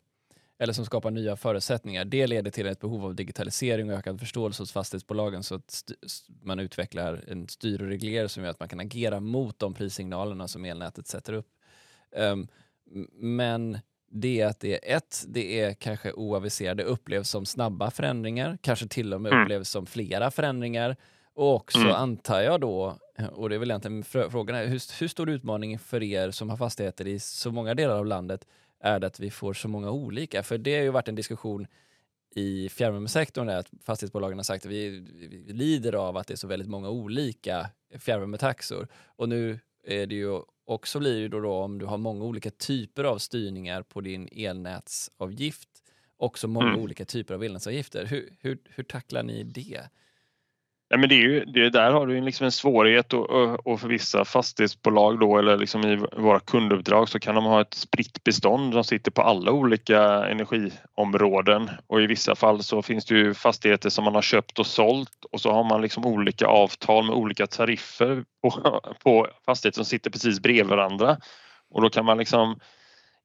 [0.59, 2.05] eller som skapar nya förutsättningar.
[2.05, 5.83] Det leder till ett behov av digitalisering och ökad förståelse hos fastighetsbolagen så att
[6.43, 10.49] man utvecklar en styr och regler som gör att man kan agera mot de prissignalerna
[10.49, 11.49] som elnätet sätter upp.
[12.17, 12.49] Um,
[13.13, 13.79] men
[14.13, 18.87] det är att det är ett, det är kanske oaviserade, upplevs som snabba förändringar, kanske
[18.87, 19.45] till och med mm.
[19.45, 20.97] upplevs som flera förändringar.
[21.35, 21.93] Och också mm.
[21.93, 22.99] antar jag då,
[23.33, 26.57] och det är väl egentligen frågan är, hur, hur stor utmaning för er som har
[26.57, 28.47] fastigheter i så många delar av landet
[28.81, 30.43] är det att vi får så många olika?
[30.43, 31.67] För det har ju varit en diskussion
[32.35, 34.89] i fjärrvärmesektorn att fastighetsbolagen har sagt att vi,
[35.47, 38.89] vi lider av att det är så väldigt många olika fjärrvärmetaxor.
[39.07, 42.25] Och nu är det ju och så blir det då, då om du har många
[42.25, 45.69] olika typer av styrningar på din elnätsavgift,
[46.17, 46.81] också många mm.
[46.81, 48.07] olika typer av elnätsavgifter.
[48.07, 49.81] Hur, hur, hur tacklar ni det?
[50.93, 53.89] Nej, men det är ju, det där har du liksom en svårighet och, och för
[53.89, 58.73] vissa fastighetsbolag då eller liksom i våra kunduppdrag så kan de ha ett spritt bestånd.
[58.73, 61.71] Som sitter på alla olika energiområden.
[61.87, 65.25] Och i vissa fall så finns det ju fastigheter som man har köpt och sålt.
[65.33, 70.11] Och så har man liksom olika avtal med olika tariffer på, på fastigheter som sitter
[70.11, 71.17] precis bredvid varandra.
[71.71, 72.59] Och då kan man liksom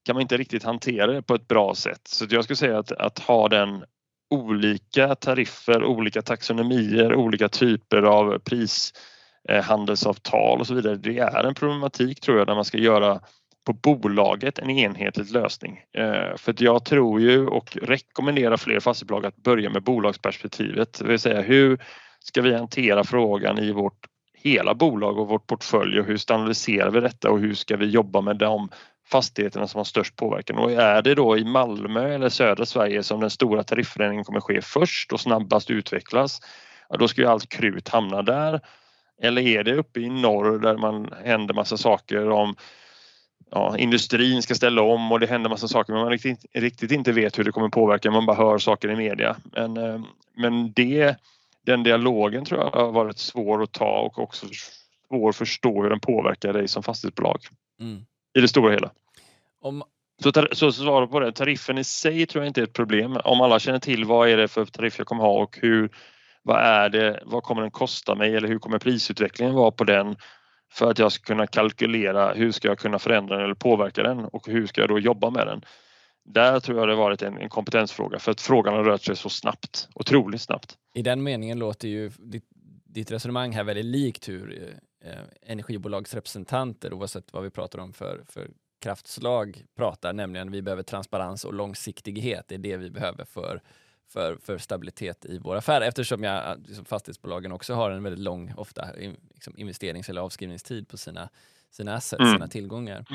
[0.05, 2.01] kan man inte riktigt hantera det på ett bra sätt.
[2.07, 3.83] Så jag skulle säga att, att ha den
[4.29, 10.95] olika tariffer, olika taxonomier, olika typer av prishandelsavtal eh, och så vidare.
[10.95, 13.19] Det är en problematik tror jag när man ska göra
[13.67, 15.81] på bolaget en enhetlig lösning.
[15.93, 21.07] Eh, för att jag tror ju och rekommenderar fler fastighetsbolag att börja med bolagsperspektivet, det
[21.07, 21.79] vill säga hur
[22.19, 26.99] ska vi hantera frågan i vårt hela bolag och vårt portfölj och hur standardiserar vi
[26.99, 28.69] detta och hur ska vi jobba med de
[29.07, 30.57] fastigheterna som har störst påverkan.
[30.57, 34.61] Och är det då i Malmö eller södra Sverige som den stora tarifförändringen kommer ske
[34.61, 36.41] först och snabbast utvecklas,
[36.89, 38.61] ja, då ska ju allt krut hamna där.
[39.21, 42.55] Eller är det uppe i norr där man händer massa saker om
[43.51, 47.11] ja, industrin ska ställa om och det händer massa saker men man riktigt, riktigt inte
[47.11, 49.35] vet hur det kommer påverka, man bara hör saker i media.
[49.43, 50.01] Men, eh,
[50.35, 51.15] men det,
[51.65, 54.47] den dialogen tror jag har varit svår att ta och också
[55.09, 57.39] svår att förstå hur den påverkar dig som fastighetsbolag.
[57.79, 58.05] Mm.
[58.37, 58.91] I det stora hela.
[59.61, 59.83] Om...
[60.23, 63.17] Så, så svaret på det, tariffen i sig tror jag inte är ett problem.
[63.23, 65.89] Om alla känner till vad är det för tariff jag kommer ha och hur,
[66.43, 70.15] vad är det, vad kommer den kosta mig eller hur kommer prisutvecklingen vara på den
[70.71, 74.25] för att jag ska kunna kalkylera hur ska jag kunna förändra den eller påverka den
[74.25, 75.61] och hur ska jag då jobba med den.
[76.25, 79.29] Där tror jag det varit en, en kompetensfråga för att frågan har rört sig så
[79.29, 80.77] snabbt, otroligt snabbt.
[80.93, 82.45] I den meningen låter ju ditt,
[82.85, 88.49] ditt resonemang här väldigt likt hur eh, energibolagsrepresentanter, oavsett vad vi pratar om för, för
[88.79, 92.45] kraftslag, pratar, nämligen vi behöver transparens och långsiktighet.
[92.47, 93.61] Det är det vi behöver för
[94.09, 98.53] för, för stabilitet i vår affär eftersom jag, liksom fastighetsbolagen också har en väldigt lång,
[98.57, 98.87] ofta
[99.33, 101.29] liksom investerings eller avskrivningstid på sina,
[101.71, 102.33] sina assets, mm.
[102.33, 103.05] sina tillgångar.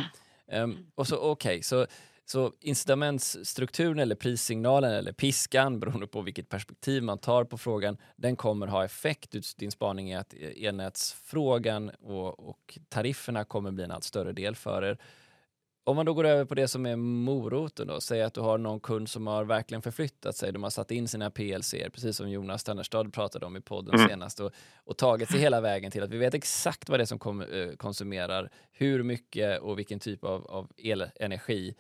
[0.52, 1.86] Um, och så okej, okay, så,
[2.24, 8.36] så incitamentsstrukturen eller prissignalen eller piskan, beroende på vilket perspektiv man tar på frågan, den
[8.36, 9.56] kommer ha effekt.
[9.56, 14.82] Din spaning är att elnätsfrågan och, och tarifferna kommer bli en allt större del för
[14.82, 14.98] er.
[15.84, 18.58] Om man då går över på det som är moroten då, säg att du har
[18.58, 22.30] någon kund som har verkligen förflyttat sig, de har satt in sina PLC, precis som
[22.30, 24.08] Jonas Tannerstad pratade om i podden mm.
[24.08, 27.06] senast, och, och, tagit sig hela vägen till att vi vet exakt vad det är
[27.06, 31.74] som kom, eh, konsumerar, hur mycket och vilken typ av, av elenergi.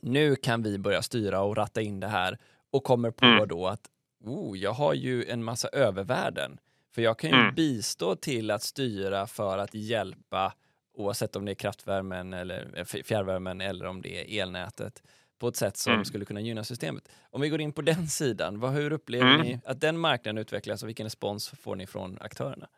[0.00, 2.38] Nu kan vi börja styra och ratta in det här
[2.70, 3.48] och kommer på mm.
[3.48, 3.90] då att
[4.24, 6.58] oh, jag har ju en massa övervärden.
[6.94, 7.54] För jag kan ju mm.
[7.54, 10.52] bistå till att styra för att hjälpa
[10.94, 15.02] oavsett om det är kraftvärmen eller eh, fjärrvärmen eller om det är elnätet
[15.38, 16.04] på ett sätt som mm.
[16.04, 17.08] skulle kunna gynna systemet.
[17.30, 19.46] Om vi går in på den sidan, vad, hur upplever mm.
[19.46, 22.68] ni att den marknaden utvecklas och vilken respons får ni från aktörerna?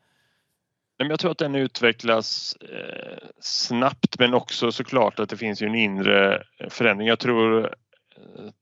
[0.98, 5.74] Jag tror att den utvecklas eh, snabbt men också såklart att det finns ju en
[5.74, 7.08] inre förändring.
[7.08, 7.74] Jag tror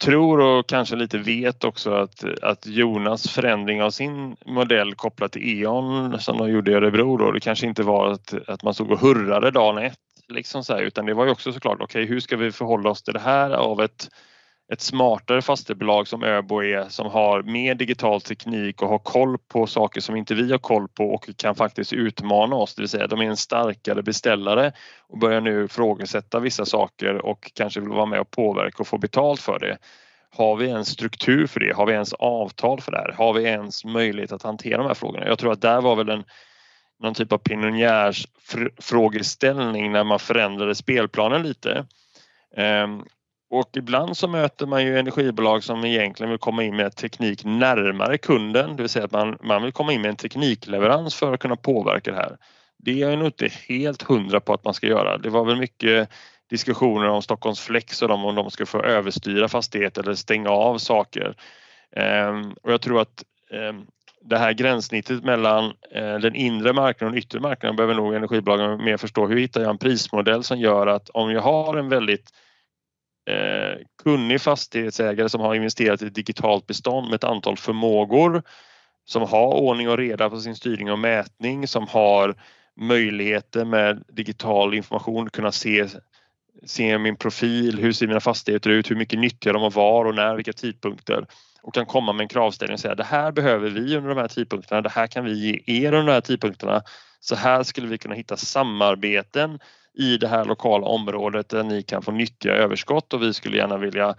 [0.04, 5.62] tror och kanske lite vet också att, att Jonas förändring av sin modell kopplat till
[5.62, 8.90] E.ON som de gjorde i Örebro då, det kanske inte var att, att man stod
[8.90, 12.14] och hurrade dagen ett liksom så här, utan det var ju också såklart okej okay,
[12.14, 14.08] hur ska vi förhålla oss till det här av ett
[14.72, 19.66] ett smartare fastighetsbolag som Öbo är som har mer digital teknik och har koll på
[19.66, 23.06] saker som inte vi har koll på och kan faktiskt utmana oss, det vill säga
[23.06, 24.72] de är en starkare beställare
[25.08, 28.98] och börjar nu ifrågasätta vissa saker och kanske vill vara med och påverka och få
[28.98, 29.78] betalt för det.
[30.30, 31.76] Har vi en struktur för det?
[31.76, 33.12] Har vi ens avtal för det här?
[33.12, 35.26] Har vi ens möjlighet att hantera de här frågorna?
[35.26, 36.24] Jag tror att där var väl en
[37.00, 41.86] någon typ av pionjärsfrågeställning när man förändrade spelplanen lite.
[42.56, 43.04] Ehm,
[43.50, 48.18] och ibland så möter man ju energibolag som egentligen vill komma in med teknik närmare
[48.18, 51.40] kunden, det vill säga att man, man vill komma in med en teknikleverans för att
[51.40, 52.36] kunna påverka det här.
[52.78, 55.18] Det är jag nog inte helt hundra på att man ska göra.
[55.18, 56.08] Det var väl mycket
[56.50, 61.36] diskussioner om Stockholms Flex och om de ska få överstyra fastigheter eller stänga av saker.
[61.96, 63.86] Ehm, och jag tror att ehm,
[64.20, 65.64] det här gränssnittet mellan
[65.94, 69.26] eh, den inre marknaden och den yttre marknaden behöver nog energibolagen mer förstå.
[69.26, 72.30] Hur hittar jag en prismodell som gör att om jag har en väldigt
[73.26, 78.42] eh, kunnig fastighetsägare som har investerat i ett digitalt bestånd med ett antal förmågor
[79.04, 82.34] som har ordning och reda på sin styrning och mätning, som har
[82.80, 85.86] möjligheter med digital information, kunna se,
[86.66, 90.14] se min profil, hur ser mina fastigheter ut, hur mycket nyttjar de och var och
[90.14, 91.26] när, vilka tidpunkter
[91.62, 94.28] och kan komma med en kravställning och säga det här behöver vi under de här
[94.28, 96.82] tidpunkterna, det här kan vi ge er under de här tidpunkterna.
[97.20, 99.58] Så här skulle vi kunna hitta samarbeten
[99.94, 103.76] i det här lokala området där ni kan få nyttja överskott och vi skulle gärna
[103.76, 104.14] vilja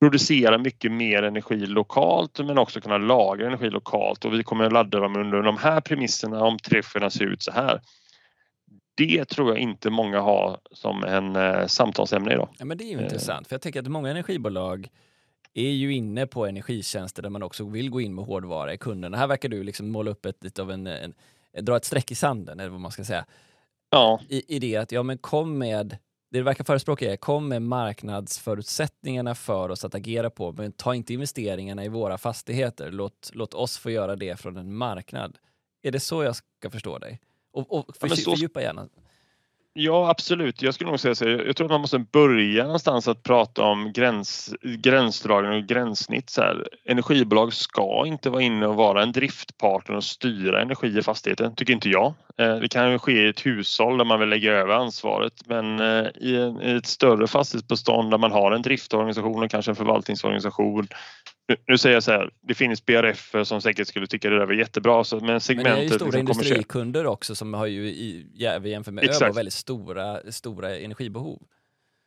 [0.00, 4.72] producera mycket mer energi lokalt men också kunna lagra energi lokalt och vi kommer att
[4.72, 7.80] ladda dem under de här premisserna om träffarna ser ut så här.
[8.94, 12.48] Det tror jag inte många har som en eh, samtalsämne idag.
[12.58, 13.04] Ja, men det är ju eh.
[13.04, 14.88] intressant för jag tänker att många energibolag
[15.54, 19.16] är ju inne på energitjänster där man också vill gå in med hårdvara i kunderna.
[19.16, 21.14] Här verkar du liksom måla upp ett, lite av en, en,
[21.60, 23.24] dra ett streck i sanden eller vad man ska säga
[23.90, 24.20] ja.
[24.28, 25.98] i, i det att ja, men kom med
[26.30, 30.94] det du verkar förespråka är kom med marknadsförutsättningarna för oss att agera på, men ta
[30.94, 32.90] inte investeringarna i våra fastigheter.
[32.90, 35.38] Låt, låt oss få göra det från en marknad.
[35.82, 37.20] Är det så jag ska förstå dig?
[37.52, 38.30] Och, och för, ja, så...
[38.30, 38.88] fördjupa gärna.
[39.72, 40.62] Ja, absolut.
[40.62, 41.28] Jag skulle nog säga så.
[41.28, 46.30] Jag tror att man måste börja någonstans att prata om gräns, gränsdragning och gränssnitt.
[46.30, 46.68] Så här.
[46.84, 51.72] Energibolag ska inte vara inne och vara en driftpartner och styra energi i fastigheten, tycker
[51.72, 52.14] inte jag.
[52.38, 55.80] Eh, det kan ju ske i ett hushåll där man vill lägga över ansvaret men
[55.80, 60.88] eh, i ett större fastighetsbestånd där man har en driftorganisation och kanske en förvaltningsorganisation
[61.66, 64.52] nu säger jag så här, det finns BRF som säkert skulle tycka det där var
[64.52, 65.04] jättebra.
[65.04, 68.26] Så, men, segmentet, men det är ju stora liksom industrikunder också som har ju i,
[68.34, 69.36] jämfört med Exakt.
[69.36, 71.42] väldigt stora, stora energibehov.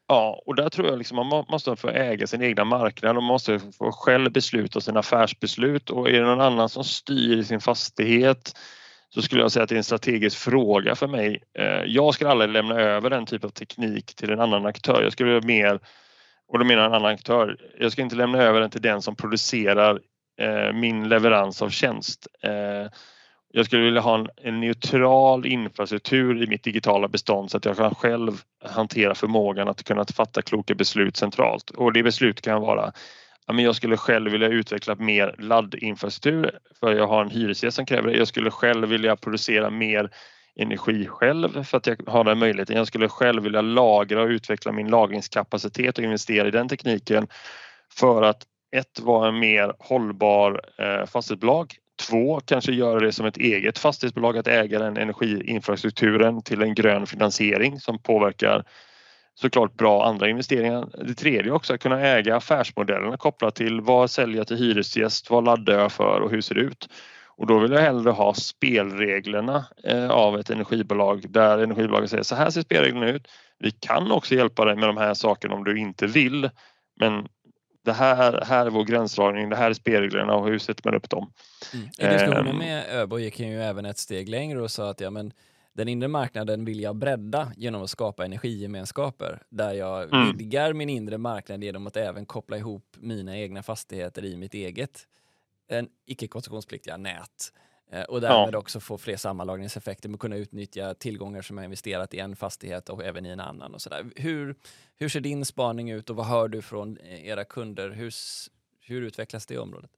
[0.07, 3.59] Ja, och där tror jag liksom man måste få äga sin egna marknad och måste
[3.59, 8.53] få själv besluta sina affärsbeslut och är det någon annan som styr sin fastighet
[9.09, 11.43] så skulle jag säga att det är en strategisk fråga för mig.
[11.59, 15.03] Eh, jag skulle aldrig lämna över den typ av teknik till en annan aktör.
[15.03, 15.79] Jag skulle mer
[16.47, 19.15] och då menar en annan aktör, jag ska inte lämna över den till den som
[19.15, 19.99] producerar
[20.41, 22.27] eh, min leverans av tjänst.
[22.43, 22.91] Eh,
[23.55, 27.77] jag skulle vilja ha en, en, neutral infrastruktur i mitt digitala bestånd så att jag
[27.77, 31.69] kan själv hantera förmågan att kunna fatta kloka beslut centralt.
[31.69, 32.91] Och det beslut kan vara
[33.47, 37.85] ja, men jag skulle själv vilja utveckla mer laddinfrastruktur för jag har en hyresgäst som
[37.85, 38.17] kräver det.
[38.17, 40.09] Jag skulle själv vilja producera mer
[40.59, 42.77] energi själv för att jag har den möjligheten.
[42.77, 47.27] Jag skulle själv vilja lagra och utveckla min lagringskapacitet och investera i den tekniken
[47.93, 48.43] för att
[48.75, 51.75] ett, vara en mer hållbar eh, fastighetsbolag.
[52.09, 57.07] Två, kanske göra det som ett eget fastighetsbolag att äga den energiinfrastrukturen till en grön
[57.07, 58.63] finansiering som påverkar
[59.35, 61.05] såklart bra andra investeringar.
[61.07, 65.45] Det tredje också att kunna äga affärsmodellerna kopplat till vad säljer jag till hyresgäst, vad
[65.45, 66.89] laddar jag för och hur ser det ut?
[67.43, 72.35] Och då vill jag hellre ha spelreglerna eh, av ett energibolag där energibolaget säger så
[72.35, 73.27] här ser spelreglerna ut.
[73.59, 76.49] Vi kan också hjälpa dig med de här sakerna om du inte vill.
[76.99, 77.27] Men
[77.85, 81.09] det här, här är vår gränsdragning, det här är spelreglerna och hur sätter man upp
[81.09, 81.31] dem?
[81.73, 81.85] Mm.
[81.97, 82.57] I diskussionen ehm.
[82.57, 85.33] med Öbo gick han ju även ett steg längre och sa att ja, men
[85.73, 90.37] den inre marknaden vill jag bredda genom att skapa energigemenskaper där jag mm.
[90.37, 95.07] vidgar min inre marknad genom att även koppla ihop mina egna fastigheter i mitt eget
[95.67, 97.53] en icke-koncessionspliktiga nät
[97.91, 98.57] eh, och därmed ja.
[98.57, 102.89] också få fler sammanlagringseffekter med att kunna utnyttja tillgångar som är investerat i en fastighet
[102.89, 103.73] och även i en annan.
[103.73, 104.11] och så där.
[104.15, 104.55] Hur,
[104.95, 107.89] hur ser din spaning ut och vad hör du från era kunder?
[107.89, 108.13] Hur,
[108.81, 109.91] hur utvecklas det området?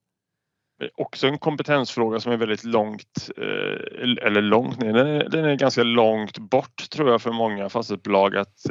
[0.95, 5.55] Också en kompetensfråga som är väldigt långt, eh, eller långt ner, den är, den är
[5.55, 8.65] ganska långt bort tror jag för många fastighetsbolag att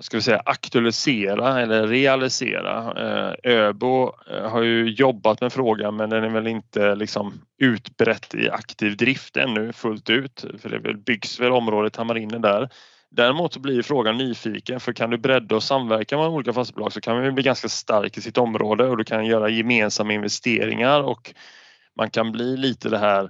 [0.00, 2.92] ska vi säga, aktualisera eller realisera.
[2.96, 8.34] Eh, Öbo eh, har ju jobbat med frågan men den är väl inte liksom utbrett
[8.34, 10.44] i aktiv drift ännu fullt ut.
[10.62, 12.68] För det byggs väl området Hamarinen där.
[13.10, 17.00] Däremot så blir frågan nyfiken för kan du bredda och samverka med olika fastighetsbolag så
[17.00, 21.34] kan man bli ganska stark i sitt område och du kan göra gemensamma investeringar och
[21.96, 23.28] man kan bli lite det här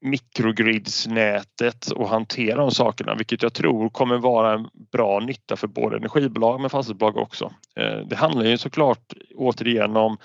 [0.00, 5.96] mikrogridsnätet och hantera de sakerna vilket jag tror kommer vara en bra nytta för både
[5.96, 7.52] energibolag men fastighetsbolag också.
[7.76, 10.18] Eh, det handlar ju såklart återigen om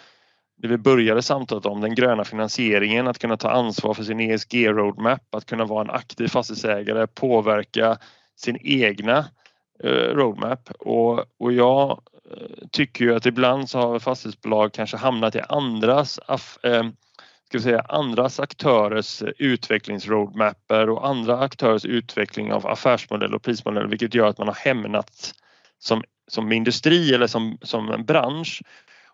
[0.58, 4.68] det vi började samtalet om, den gröna finansieringen, att kunna ta ansvar för sin ESG
[4.68, 7.98] roadmap, att kunna vara en aktiv fastighetsägare, påverka
[8.36, 9.26] sin egna
[9.84, 15.36] eh, roadmap och, och jag eh, tycker ju att ibland så har fastighetsbolag kanske hamnat
[15.36, 16.20] i andras
[17.50, 24.14] ska säga, andras aktörers eh, utvecklingsroadmapper och andra aktörers utveckling av affärsmodeller och prismodeller vilket
[24.14, 25.34] gör att man har hämnat
[25.80, 28.62] som, som industri eller som, som en bransch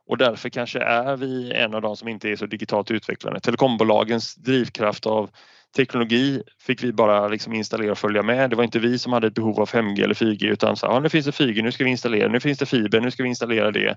[0.07, 3.39] och därför kanske är vi en av de som inte är så digitalt utvecklade.
[3.39, 5.29] Telekombolagens drivkraft av
[5.75, 8.49] teknologi fick vi bara liksom installera och följa med.
[8.49, 10.99] Det var inte vi som hade ett behov av 5G eller 4G utan så, ja,
[10.99, 13.29] nu finns det 4G, nu ska vi installera, nu finns det fiber, nu ska vi
[13.29, 13.95] installera det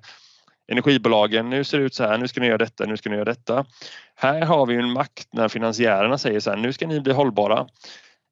[0.69, 3.17] energibolagen, nu ser det ut så här, nu ska ni göra detta, nu ska ni
[3.17, 3.65] göra detta.
[4.15, 7.67] Här har vi en makt när finansiärerna säger så här, nu ska ni bli hållbara.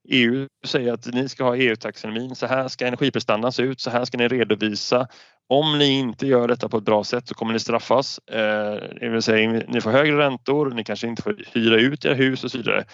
[0.08, 4.04] EU säger att ni ska ha EU-taxonomin, så här ska energiprestandan se ut, så här
[4.04, 5.08] ska ni redovisa.
[5.48, 8.18] Om ni inte gör detta på ett bra sätt så kommer ni straffas.
[8.18, 12.14] Eh, det vill säga, ni får högre räntor, ni kanske inte får hyra ut era
[12.14, 12.84] hus och så vidare.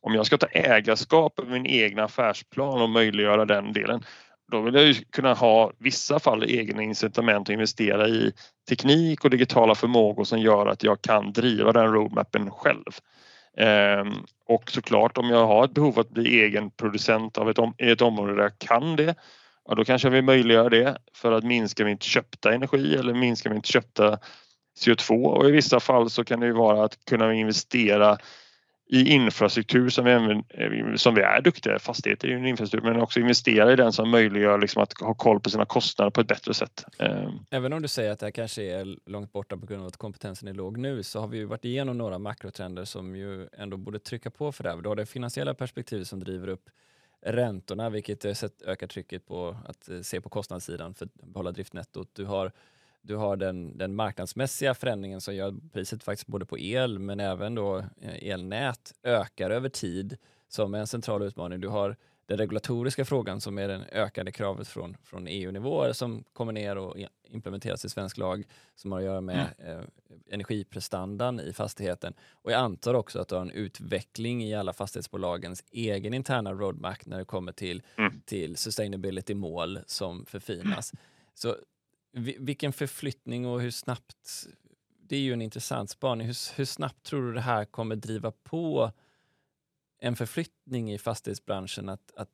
[0.00, 4.04] Om jag ska ta ägarskap över min egna affärsplan och möjliggöra den delen,
[4.52, 8.32] då vill jag ju kunna ha vissa fall egna incitament att investera i
[8.68, 12.92] teknik och digitala förmågor som gör att jag kan driva den roadmappen själv.
[13.56, 14.12] Ehm,
[14.46, 18.02] och såklart om jag har ett behov att bli egen producent av ett, om, ett
[18.02, 19.14] område där jag kan det,
[19.68, 23.50] ja, då kanske jag vill möjliggöra det för att minska mitt köpta energi eller minska
[23.50, 24.18] mitt köpta
[24.80, 28.18] CO2 och i vissa fall så kan det ju vara att kunna investera
[28.88, 32.90] i infrastruktur som vi, även, eh, som vi är duktiga Fastigheter är ju en infrastruktur
[32.90, 36.20] men också investera i den som möjliggör liksom att ha koll på sina kostnader på
[36.20, 36.84] ett bättre sätt.
[36.98, 39.88] Eh, även om du säger att det här kanske är långt borta på grund av
[39.88, 43.48] att kompetensen är låg nu så har vi ju varit igenom några makrotrender som ju
[43.58, 44.76] ändå borde trycka på för det här.
[44.76, 46.70] Du har det finansiella perspektivet som driver upp
[47.20, 48.34] räntorna vilket eh,
[48.66, 52.10] ökar trycket på att se på kostnadssidan för att behålla driftnettot.
[52.12, 52.52] Du har
[53.06, 57.54] du har den, den marknadsmässiga förändringen som gör priset faktiskt både på el men även
[57.54, 60.16] då eh, elnät ökar över tid
[60.48, 61.60] som är en central utmaning.
[61.60, 61.96] Du har
[62.26, 66.96] den regulatoriska frågan som är det ökade kravet från, från EU-nivåer som kommer ner och
[67.28, 68.44] implementeras i svensk lag
[68.74, 69.78] som har att göra med mm.
[69.78, 69.84] eh,
[70.30, 72.14] energiprestandan i fastigheten.
[72.30, 77.06] Och jag antar också att du har en utveckling i alla fastighetsbolagens egen interna roadmap
[77.06, 78.20] när det kommer till, mm.
[78.24, 80.92] till sustainability-mål som förfinas.
[81.34, 81.56] Så
[82.16, 84.46] vilken förflyttning och hur snabbt,
[85.08, 88.30] det är ju en intressant spaning, hur, hur snabbt tror du det här kommer driva
[88.30, 88.92] på
[89.98, 92.30] en förflyttning i fastighetsbranschen att, att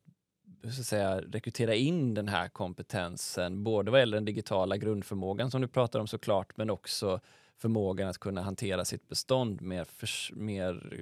[0.75, 5.67] så säga, rekrytera in den här kompetensen, både vad gäller den digitala grundförmågan som du
[5.67, 7.19] pratar om såklart, men också
[7.57, 10.93] förmågan att kunna hantera sitt bestånd mer, för, mer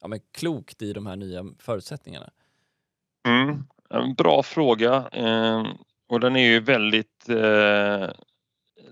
[0.00, 2.30] ja, men klokt i de här nya förutsättningarna?
[3.28, 5.08] Mm, en bra fråga.
[5.12, 5.66] Ehm,
[6.12, 8.10] och den är ju väldigt eh,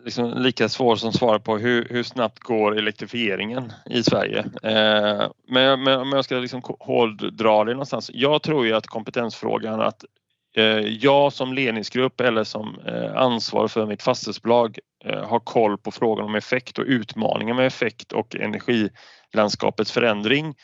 [0.05, 4.39] liksom lika svår som svar på hur, hur snabbt går elektrifieringen i Sverige.
[4.63, 8.11] Eh, men, men om jag ska liksom hårddra det någonstans.
[8.15, 10.05] Jag tror ju att kompetensfrågan att
[10.57, 15.91] eh, jag som ledningsgrupp eller som eh, ansvarig för mitt fastighetsbolag eh, har koll på
[15.91, 20.55] frågan om effekt och utmaningar med effekt och energilandskapets förändring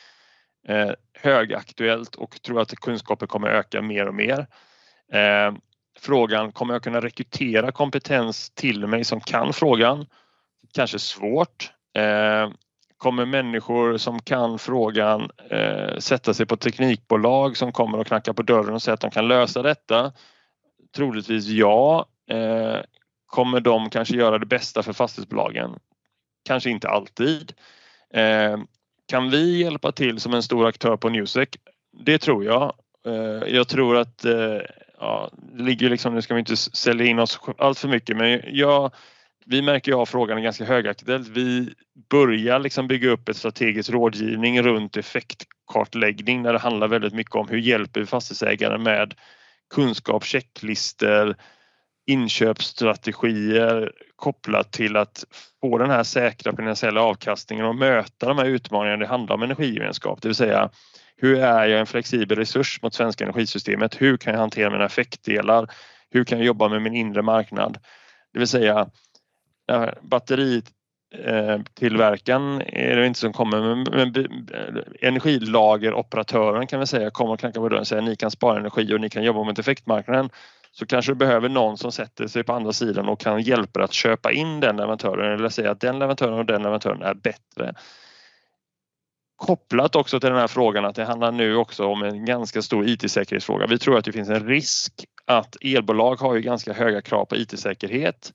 [0.68, 4.46] eh, högaktuellt och tror att kunskapen kommer öka mer och mer.
[5.12, 5.52] Eh,
[5.98, 10.06] Frågan, kommer jag kunna rekrytera kompetens till mig som kan frågan?
[10.74, 11.70] Kanske svårt.
[11.98, 12.50] Eh,
[12.96, 18.42] kommer människor som kan frågan eh, sätta sig på teknikbolag som kommer och knackar på
[18.42, 20.12] dörren och säger att de kan lösa detta?
[20.96, 22.06] Troligtvis ja.
[22.30, 22.80] Eh,
[23.26, 25.78] kommer de kanske göra det bästa för fastighetsbolagen?
[26.44, 27.52] Kanske inte alltid.
[28.14, 28.58] Eh,
[29.08, 31.48] kan vi hjälpa till som en stor aktör på Newsec?
[31.92, 32.72] Det tror jag.
[33.06, 34.58] Eh, jag tror att eh,
[34.98, 38.40] ja, det ligger liksom, nu ska vi inte sälja in oss allt för mycket men
[38.46, 38.94] jag,
[39.46, 41.28] vi märker ju av frågan är ganska högaktuellt.
[41.28, 41.74] Vi
[42.10, 47.48] börjar liksom bygga upp ett strategiskt rådgivning runt effektkartläggning där det handlar väldigt mycket om
[47.48, 49.14] hur hjälper vi fastighetsägare med
[49.74, 51.36] kunskap, checklister,
[52.06, 55.24] inköpsstrategier kopplat till att
[55.60, 60.22] få den här säkra finansiella avkastningen och möta de här utmaningarna det handlar om energigemenskap,
[60.22, 60.70] det vill säga
[61.16, 64.02] hur är jag en flexibel resurs mot svenska energisystemet?
[64.02, 65.70] Hur kan jag hantera mina effektdelar?
[66.10, 67.78] Hur kan jag jobba med min inre marknad?
[68.32, 68.90] Det vill säga
[70.00, 74.24] batteritillverkaren eh, är det inte som kommer men eh,
[75.08, 78.94] energilageroperatören kan vi säga kommer och knackar på dörren och säger ni kan spara energi
[78.94, 80.30] och ni kan jobba mot effektmarknaden
[80.72, 83.84] så kanske du behöver någon som sätter sig på andra sidan och kan hjälpa dig
[83.84, 87.74] att köpa in den leverantören eller säga att den leverantören och den leverantören är bättre
[89.36, 92.88] kopplat också till den här frågan att det handlar nu också om en ganska stor
[92.88, 93.66] IT-säkerhetsfråga.
[93.66, 94.92] Vi tror att det finns en risk
[95.24, 98.32] att elbolag har ju ganska höga krav på IT-säkerhet.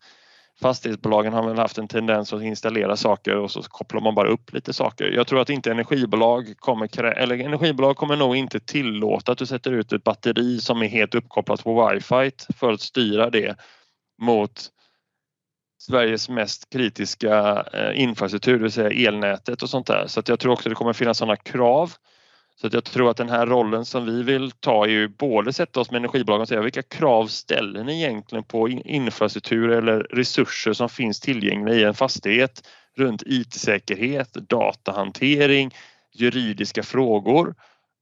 [0.61, 4.53] Fastighetsbolagen har väl haft en tendens att installera saker och så kopplar man bara upp
[4.53, 5.05] lite saker.
[5.05, 9.71] Jag tror att inte energibolag kommer, eller energibolag kommer nog inte tillåta att du sätter
[9.71, 13.55] ut ett batteri som är helt uppkopplat på wifi för att styra det
[14.21, 14.69] mot
[15.81, 20.07] Sveriges mest kritiska eh, infrastruktur, det vill säga elnätet och sånt där.
[20.07, 21.93] Så att jag tror också det kommer finnas sådana krav.
[22.55, 25.53] Så att jag tror att den här rollen som vi vill ta är ju både
[25.53, 30.73] sätta oss med energibolagen och säga vilka krav ställer ni egentligen på infrastruktur eller resurser
[30.73, 32.67] som finns tillgängliga i en fastighet
[32.97, 35.71] runt IT-säkerhet, datahantering,
[36.13, 37.55] juridiska frågor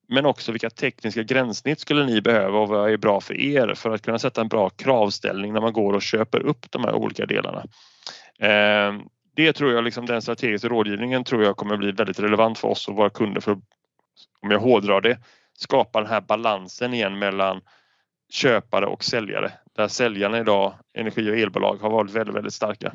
[0.09, 3.89] men också vilka tekniska gränssnitt skulle ni behöva och vad är bra för er för
[3.91, 7.25] att kunna sätta en bra kravställning när man går och köper upp de här olika
[7.25, 7.63] delarna.
[8.39, 9.01] Eh,
[9.35, 12.87] det tror jag, liksom den strategiska rådgivningen tror jag kommer bli väldigt relevant för oss
[12.87, 13.51] och våra kunder för
[14.41, 15.19] om jag hårdrar det,
[15.53, 17.61] skapa den här balansen igen mellan
[18.29, 19.51] köpare och säljare.
[19.75, 22.93] Där säljarna idag, energi och elbolag, har varit väldigt, väldigt starka.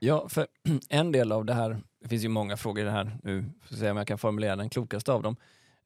[0.00, 0.46] Ja, för
[0.88, 3.76] en del av det här, det finns ju många frågor i det här nu, får
[3.76, 5.36] se om jag kan formulera den klokaste av dem.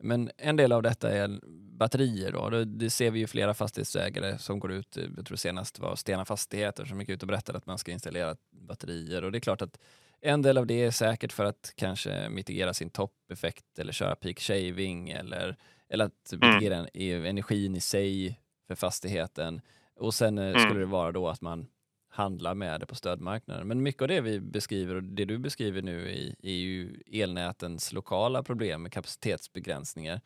[0.02, 1.40] Men en del av detta är
[1.78, 2.32] batterier.
[2.32, 2.64] Då.
[2.64, 6.84] Det ser vi ju flera fastighetsägare som går ut, jag tror senast var Stena Fastigheter
[6.84, 9.24] som gick ut och berättade att man ska installera batterier.
[9.24, 9.78] Och det är klart att
[10.20, 14.40] en del av det är säkert för att kanske mitigera sin toppeffekt eller köra peak
[14.40, 15.56] shaving eller,
[15.88, 16.54] eller att mm.
[16.54, 17.24] mitigera mm.
[17.24, 19.60] energin i sig för fastigheten.
[19.96, 20.60] Och sen eh, mm.
[20.60, 21.66] skulle det vara då att man
[22.10, 23.68] handla med det på stödmarknaden.
[23.68, 26.10] Men mycket av det vi beskriver och det du beskriver nu
[26.42, 30.20] är, ju elnätens lokala problem med kapacitetsbegränsningar.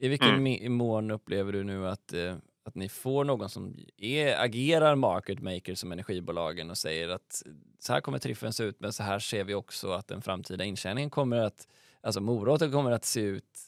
[0.00, 0.72] I vilken mm.
[0.72, 5.74] mån upplever du nu att, eh, att ni får någon som är, agerar market maker
[5.74, 7.42] som energibolagen och säger att
[7.78, 10.64] så här kommer triffen se ut men så här ser vi också att den framtida
[10.64, 11.68] intjäningen kommer att,
[12.00, 13.58] alltså moroten kommer att se ut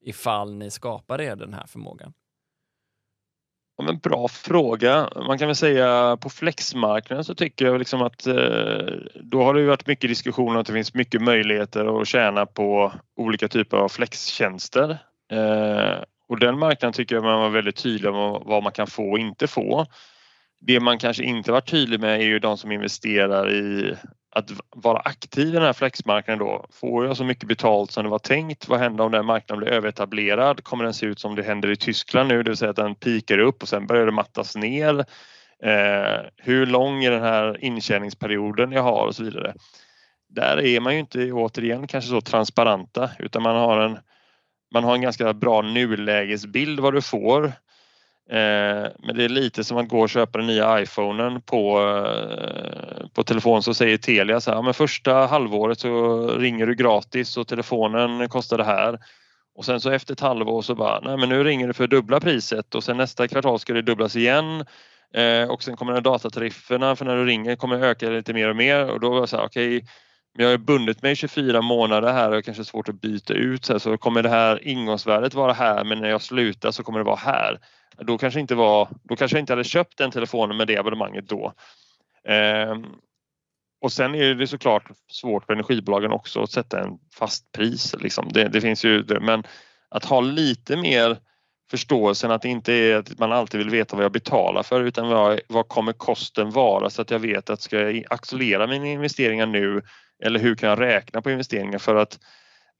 [0.00, 2.12] ifall ni skapar er den här förmågan?
[3.80, 5.08] Ja, men bra fråga.
[5.16, 8.34] Man kan väl säga på flexmarknaden så tycker jag liksom att eh,
[9.22, 12.92] då har det varit mycket diskussion om att det finns mycket möjligheter att tjäna på
[13.16, 14.90] olika typer av flextjänster.
[15.32, 19.10] Eh, och den marknaden tycker jag man var väldigt tydlig med vad man kan få
[19.10, 19.86] och inte få.
[20.60, 23.94] Det man kanske inte varit tydlig med är ju de som investerar i
[24.32, 26.66] att vara aktiv i den här flexmarknaden då.
[26.70, 28.68] Får jag så mycket betalt som det var tänkt?
[28.68, 30.64] Vad händer om den marknaden blir överetablerad?
[30.64, 32.94] Kommer den se ut som det händer i Tyskland nu, det vill säga att den
[32.94, 34.98] pikar upp och sen börjar det mattas ner?
[35.62, 39.54] Eh, hur lång är den här intjäningsperioden jag har och så vidare.
[40.28, 43.98] Där är man ju inte återigen kanske så transparenta utan man har en,
[44.74, 47.69] man har en ganska bra nulägesbild vad du får Eh,
[48.30, 53.08] Eh, men det är lite som att gå och köpa den nya iPhonen på, eh,
[53.14, 57.48] på telefon så säger Telia så här, men första halvåret så ringer du gratis och
[57.48, 58.98] telefonen kostar det här.
[59.54, 62.20] Och sen så efter ett halvår så bara, nej men nu ringer du för dubbla
[62.20, 64.64] priset och sen nästa kvartal ska det dubblas igen.
[65.14, 68.90] Eh, och sen kommer datatarifferna för när du ringer kommer öka lite mer och mer
[68.90, 69.88] och då var jag så här, okej okay,
[70.38, 73.78] jag har bundit mig 24 månader här och kanske svårt att byta ut så, här,
[73.78, 77.16] så kommer det här ingångsvärdet vara här men när jag slutar så kommer det vara
[77.16, 77.58] här
[77.96, 81.28] då kanske inte var, då kanske jag inte hade köpt den telefonen med det abonnemanget
[81.28, 81.52] då.
[82.28, 82.76] Eh,
[83.80, 87.94] och sen är det såklart svårt för energibolagen också att sätta en fast pris.
[88.00, 88.28] Liksom.
[88.32, 89.44] Det, det finns ju, men
[89.88, 91.16] att ha lite mer
[91.70, 95.08] förståelsen att det inte är att man alltid vill veta vad jag betalar för utan
[95.08, 99.46] vad, vad kommer kosten vara så att jag vet att ska jag accelerera mina investeringar
[99.46, 99.82] nu
[100.24, 102.18] eller hur kan jag räkna på investeringar för att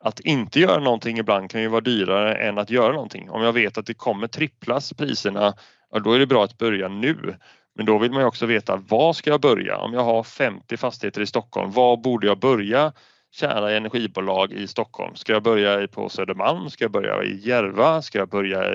[0.00, 3.30] att inte göra någonting ibland kan ju vara dyrare än att göra någonting.
[3.30, 5.54] Om jag vet att det kommer tripplas priserna,
[5.90, 7.36] ja, då är det bra att börja nu.
[7.76, 9.76] Men då vill man ju också veta var ska jag börja?
[9.76, 12.92] Om jag har 50 fastigheter i Stockholm, var borde jag börja
[13.32, 15.16] kära energibolag i Stockholm?
[15.16, 16.70] Ska jag börja på Södermalm?
[16.70, 18.02] Ska jag börja i Järva?
[18.02, 18.74] Ska jag börja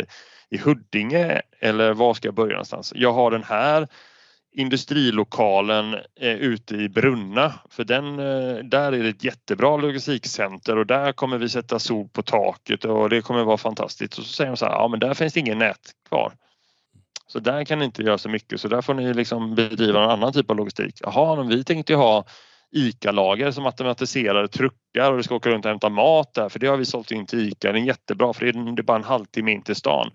[0.50, 1.42] i Huddinge?
[1.60, 2.94] Eller var ska jag börja någonstans?
[2.96, 3.88] Jag har den här
[4.56, 7.54] industrilokalen eh, ute i Brunna.
[7.70, 12.08] För den, eh, där är det ett jättebra logistikcenter och där kommer vi sätta sol
[12.14, 14.18] på taket och det kommer vara fantastiskt.
[14.18, 16.34] Och så säger de så här, ja men där finns det ingen nät kvar.
[17.28, 20.10] Så där kan ni inte göra så mycket så där får ni liksom bedriva en
[20.10, 21.00] annan typ av logistik.
[21.02, 22.26] Jaha, men vi tänkte ju ha
[22.72, 26.68] ICA-lager som automatiserade truckar och det ska åka runt och hämta mat där för det
[26.68, 27.72] har vi sålt in till ICA.
[27.72, 30.12] Det är jättebra för det är bara en halvtimme in till stan.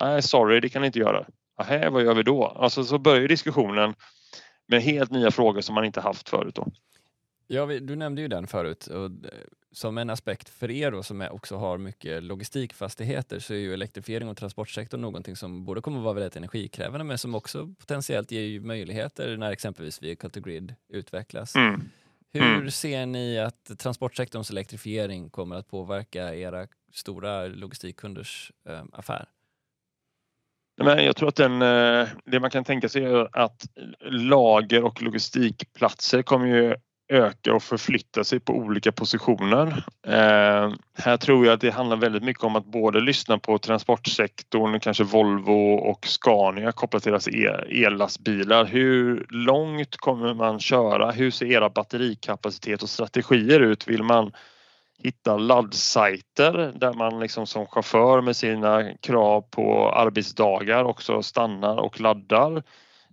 [0.00, 1.24] Nej, sorry, det kan ni inte göra.
[1.56, 2.44] Aha, vad gör vi då?
[2.46, 3.94] Alltså så börjar diskussionen
[4.66, 6.54] med helt nya frågor som man inte haft förut.
[6.54, 6.66] Då.
[7.46, 8.86] Ja, du nämnde ju den förut.
[8.86, 9.10] Och
[9.72, 14.28] som en aspekt för er då, som också har mycket logistikfastigheter så är ju elektrifiering
[14.28, 18.60] och transportsektorn någonting som både kommer att vara väldigt energikrävande men som också potentiellt ger
[18.60, 21.56] möjligheter när exempelvis Vehicle to Grid utvecklas.
[21.56, 21.90] Mm.
[22.32, 22.70] Hur mm.
[22.70, 29.28] ser ni att transportsektorns elektrifiering kommer att påverka era stora logistikkunders äh, affär?
[30.82, 33.66] Men jag tror att den, eh, det man kan tänka sig är att
[34.10, 36.74] lager och logistikplatser kommer ju
[37.12, 39.84] öka och förflytta sig på olika positioner.
[40.06, 44.80] Eh, här tror jag att det handlar väldigt mycket om att både lyssna på transportsektorn,
[44.80, 47.28] kanske Volvo och Scania kopplat till deras
[47.68, 48.64] ellastbilar.
[48.64, 51.10] Hur långt kommer man köra?
[51.10, 53.88] Hur ser era batterikapacitet och strategier ut?
[53.88, 54.32] Vill man
[55.04, 62.00] hitta laddsajter där man liksom som chaufför med sina krav på arbetsdagar också stannar och
[62.00, 62.62] laddar.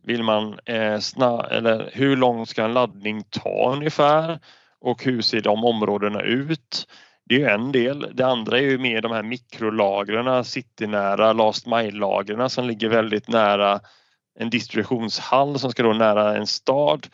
[0.03, 4.39] Vill man eh, sna eller hur lång ska en laddning ta ungefär
[4.79, 6.87] och hur ser de områdena ut?
[7.25, 8.07] Det är en del.
[8.13, 13.79] Det andra är ju mer de här mikrolagren, citynära last mile-lagren som ligger väldigt nära
[14.39, 17.07] en distributionshall som ska då nära en stad.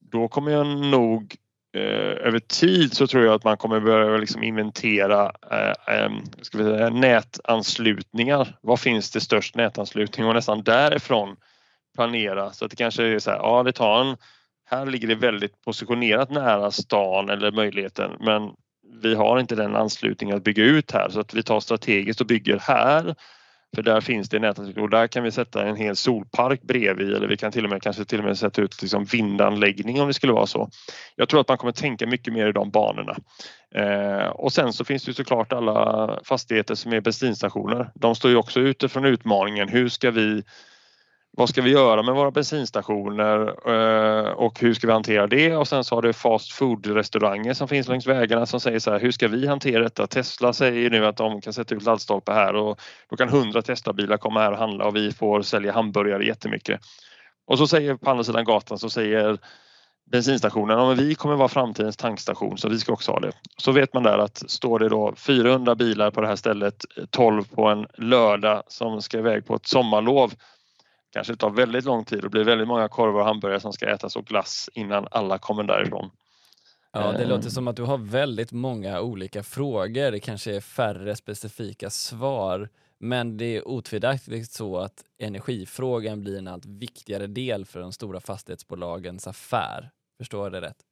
[0.00, 1.36] Då kommer jag nog
[1.76, 6.10] Eh, över tid så tror jag att man kommer börja liksom inventera eh,
[6.42, 8.56] ska vi säga, nätanslutningar.
[8.60, 10.26] Var finns det störst nätanslutning?
[10.26, 11.36] Och nästan därifrån
[11.94, 12.52] planera.
[12.52, 14.16] Så att det kanske är så här, ja det tar en,
[14.70, 18.10] här ligger det väldigt positionerat nära stan eller möjligheten.
[18.20, 18.50] Men
[19.02, 21.08] vi har inte den anslutningen att bygga ut här.
[21.08, 23.14] Så att vi tar strategiskt och bygger här
[23.76, 27.28] för där finns det nätet och där kan vi sätta en hel solpark bredvid eller
[27.28, 30.14] vi kan till och med kanske till och med sätta ut liksom vindanläggning om det
[30.14, 30.70] skulle vara så.
[31.16, 33.16] Jag tror att man kommer tänka mycket mer i de banorna.
[33.74, 37.90] Eh, och sen så finns det såklart alla fastigheter som är bensinstationer.
[37.94, 39.68] De står ju också utifrån utmaningen.
[39.68, 40.42] Hur ska vi
[41.38, 45.56] vad ska vi göra med våra bensinstationer eh, och hur ska vi hantera det?
[45.56, 49.00] Och sen så har du fast food-restauranger som finns längs vägarna som säger så här,
[49.00, 50.06] hur ska vi hantera detta?
[50.06, 52.80] Tesla säger nu att de kan sätta ut laddstolpar här och
[53.10, 56.80] då kan 100 Tesla-bilar komma här och handla och vi får sälja hamburgare jättemycket.
[57.46, 59.38] Och så säger på andra sidan gatan så säger
[60.10, 63.32] bensinstationen, ja, men vi kommer vara framtidens tankstation så vi ska också ha det.
[63.56, 67.44] Så vet man där att står det då 400 bilar på det här stället 12
[67.44, 70.32] på en lördag som ska iväg på ett sommarlov
[71.12, 74.16] kanske tar väldigt lång tid och blir väldigt många korvar och hamburgare som ska ätas
[74.16, 76.10] och glass innan alla kommer därifrån.
[76.92, 80.10] Ja, det låter som att du har väldigt många olika frågor.
[80.10, 82.68] Det kanske är färre specifika svar.
[82.98, 88.20] Men det är otvivelaktigt så att energifrågan blir en allt viktigare del för de stora
[88.20, 89.90] fastighetsbolagens affär.
[90.18, 90.85] Förstår jag det rätt?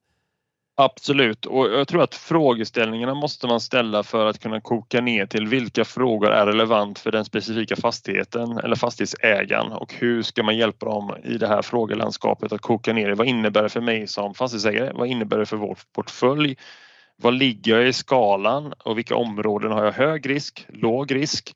[0.77, 5.47] Absolut och jag tror att frågeställningarna måste man ställa för att kunna koka ner till
[5.47, 10.87] vilka frågor är relevant för den specifika fastigheten eller fastighetsägaren och hur ska man hjälpa
[10.87, 13.15] dem i det här frågelandskapet att koka ner det.
[13.15, 14.93] Vad innebär det för mig som fastighetsägare?
[14.95, 16.57] Vad innebär det för vår portfölj?
[17.17, 21.55] Var ligger jag i skalan och vilka områden har jag hög risk, låg risk?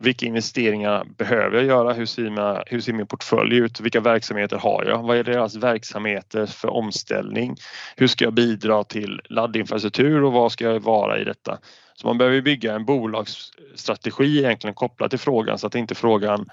[0.00, 1.92] Vilka investeringar behöver jag göra?
[1.92, 3.80] Hur ser, mina, hur ser min portfölj ut?
[3.80, 5.02] Vilka verksamheter har jag?
[5.02, 7.56] Vad är deras verksamheter för omställning?
[7.96, 11.58] Hur ska jag bidra till laddinfrastruktur och vad ska jag vara i detta?
[11.94, 16.48] Så man behöver bygga en bolagsstrategi egentligen kopplat till frågan så att inte frågan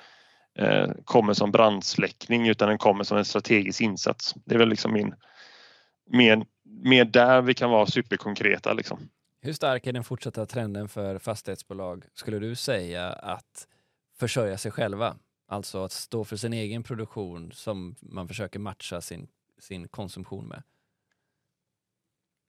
[0.59, 4.35] eh, kommer som brandsläckning utan den kommer som en strategisk insats.
[4.45, 5.13] Det är väl liksom min
[6.09, 6.45] mer,
[6.83, 9.09] mer där vi kan vara superkonkreta liksom.
[9.45, 13.67] Hur stark är den fortsatta trenden för fastighetsbolag, skulle du säga, att
[14.19, 15.15] försörja sig själva?
[15.47, 19.27] Alltså att stå för sin egen produktion som man försöker matcha sin,
[19.59, 20.63] sin konsumtion med?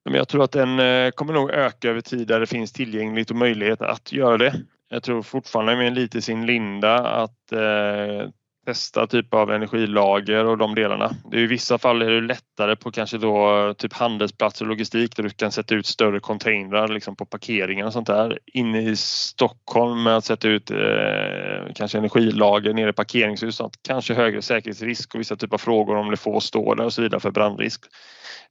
[0.03, 3.37] Jag tror att den eh, kommer nog öka över tid där det finns tillgängligt och
[3.37, 4.65] möjlighet att göra det.
[4.89, 8.29] Jag tror fortfarande med lite sin linda att eh,
[8.65, 11.11] testa typ av energilager och de delarna.
[11.31, 15.15] Det är I vissa fall är det lättare på kanske då typ handelsplatser och logistik
[15.15, 18.39] där du kan sätta ut större containrar liksom på parkeringar och sånt där.
[18.45, 23.55] Inne i Stockholm med att sätta ut eh, kanske energilager nere i parkeringshus.
[23.55, 23.79] Sånt.
[23.87, 27.01] Kanske högre säkerhetsrisk och vissa typer av frågor om det får stå där och så
[27.01, 27.81] vidare för brandrisk.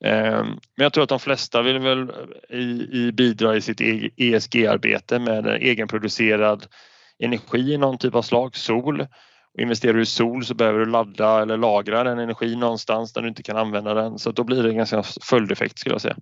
[0.00, 0.44] Eh,
[0.76, 2.10] men jag tror att de flesta vill väl
[2.50, 3.80] i, i bidra i sitt
[4.16, 6.66] ESG-arbete med egenproducerad
[7.18, 9.06] energi i någon typ av slag, sol
[9.58, 13.28] investerar du i sol så behöver du ladda eller lagra den energi någonstans där du
[13.28, 14.18] inte kan använda den.
[14.18, 16.16] Så då blir det en ganska följdeffekt skulle jag säga.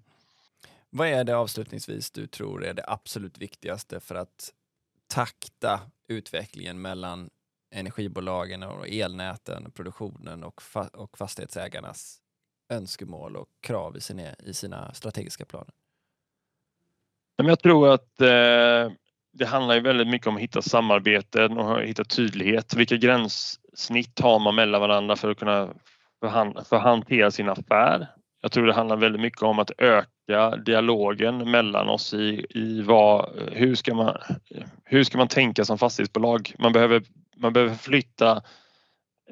[0.91, 4.53] Vad är det avslutningsvis du tror är det absolut viktigaste för att
[5.07, 7.31] takta utvecklingen mellan
[7.71, 12.19] energibolagen och elnäten, produktionen och, fa och fastighetsägarnas
[12.69, 15.75] önskemål och krav i sina, i sina strategiska planer?
[17.37, 18.93] Jag tror att eh,
[19.33, 22.75] det handlar ju väldigt mycket om att hitta samarbeten och hitta tydlighet.
[22.75, 25.69] Vilka gränssnitt har man mellan varandra för att kunna
[26.69, 28.09] för hantera sin affär?
[28.43, 33.29] Jag tror det handlar väldigt mycket om att öka dialogen mellan oss i, i vad,
[33.53, 34.17] hur, ska man,
[34.85, 36.55] hur ska man tänka som fastighetsbolag?
[36.59, 37.03] Man behöver,
[37.37, 38.43] man behöver flytta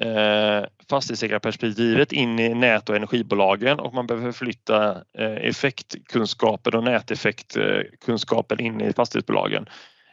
[0.01, 8.61] eh, fastighetsägarperspektivet in i nät och energibolagen och man behöver flytta eh, effektkunskapen och näteffektkunskapen
[8.61, 9.67] in i fastighetsbolagen.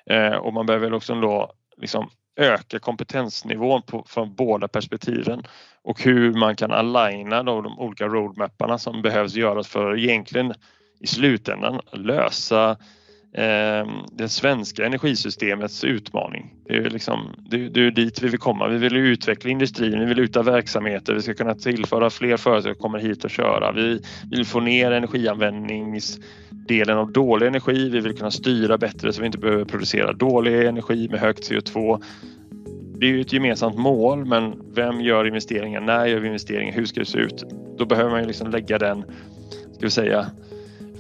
[0.10, 2.10] Eh, och man behöver också då liksom
[2.40, 5.44] öka kompetensnivån på, från båda perspektiven
[5.84, 10.54] och hur man kan aligna då de olika roadmapparna som behövs göras för egentligen
[11.00, 12.78] i slutändan lösa eh,
[13.40, 16.54] Ehm, det svenska energisystemets utmaning.
[16.66, 18.68] Det är, liksom, det, det är dit vi vill komma.
[18.68, 22.76] Vi vill utveckla industrin, vi vill uta verksamheter, vi ska kunna tillföra fler företag som
[22.82, 23.72] kommer hit och köra.
[23.72, 27.90] Vi vill få ner energianvändningsdelen av dålig energi.
[27.90, 32.04] Vi vill kunna styra bättre så vi inte behöver producera dålig energi med högt CO2.
[33.00, 35.86] Det är ju ett gemensamt mål, men vem gör investeringen?
[35.86, 36.74] När gör vi investeringen?
[36.74, 37.44] Hur ska det se ut?
[37.78, 39.04] Då behöver man ju liksom lägga den,
[39.74, 40.26] ska vi säga,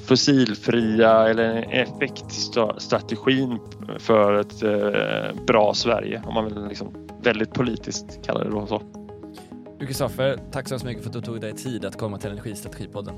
[0.08, 3.60] fossilfria eller effektstrategin
[4.00, 8.82] för ett eh, bra Sverige om man vill liksom väldigt politiskt kalla det då så.
[9.80, 13.16] Du Kristoffer, tack så mycket för att du tog dig tid att komma till Energistrategipodden.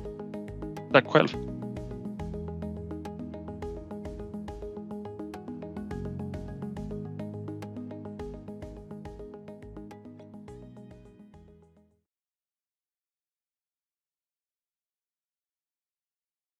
[0.93, 1.27] Tack själv.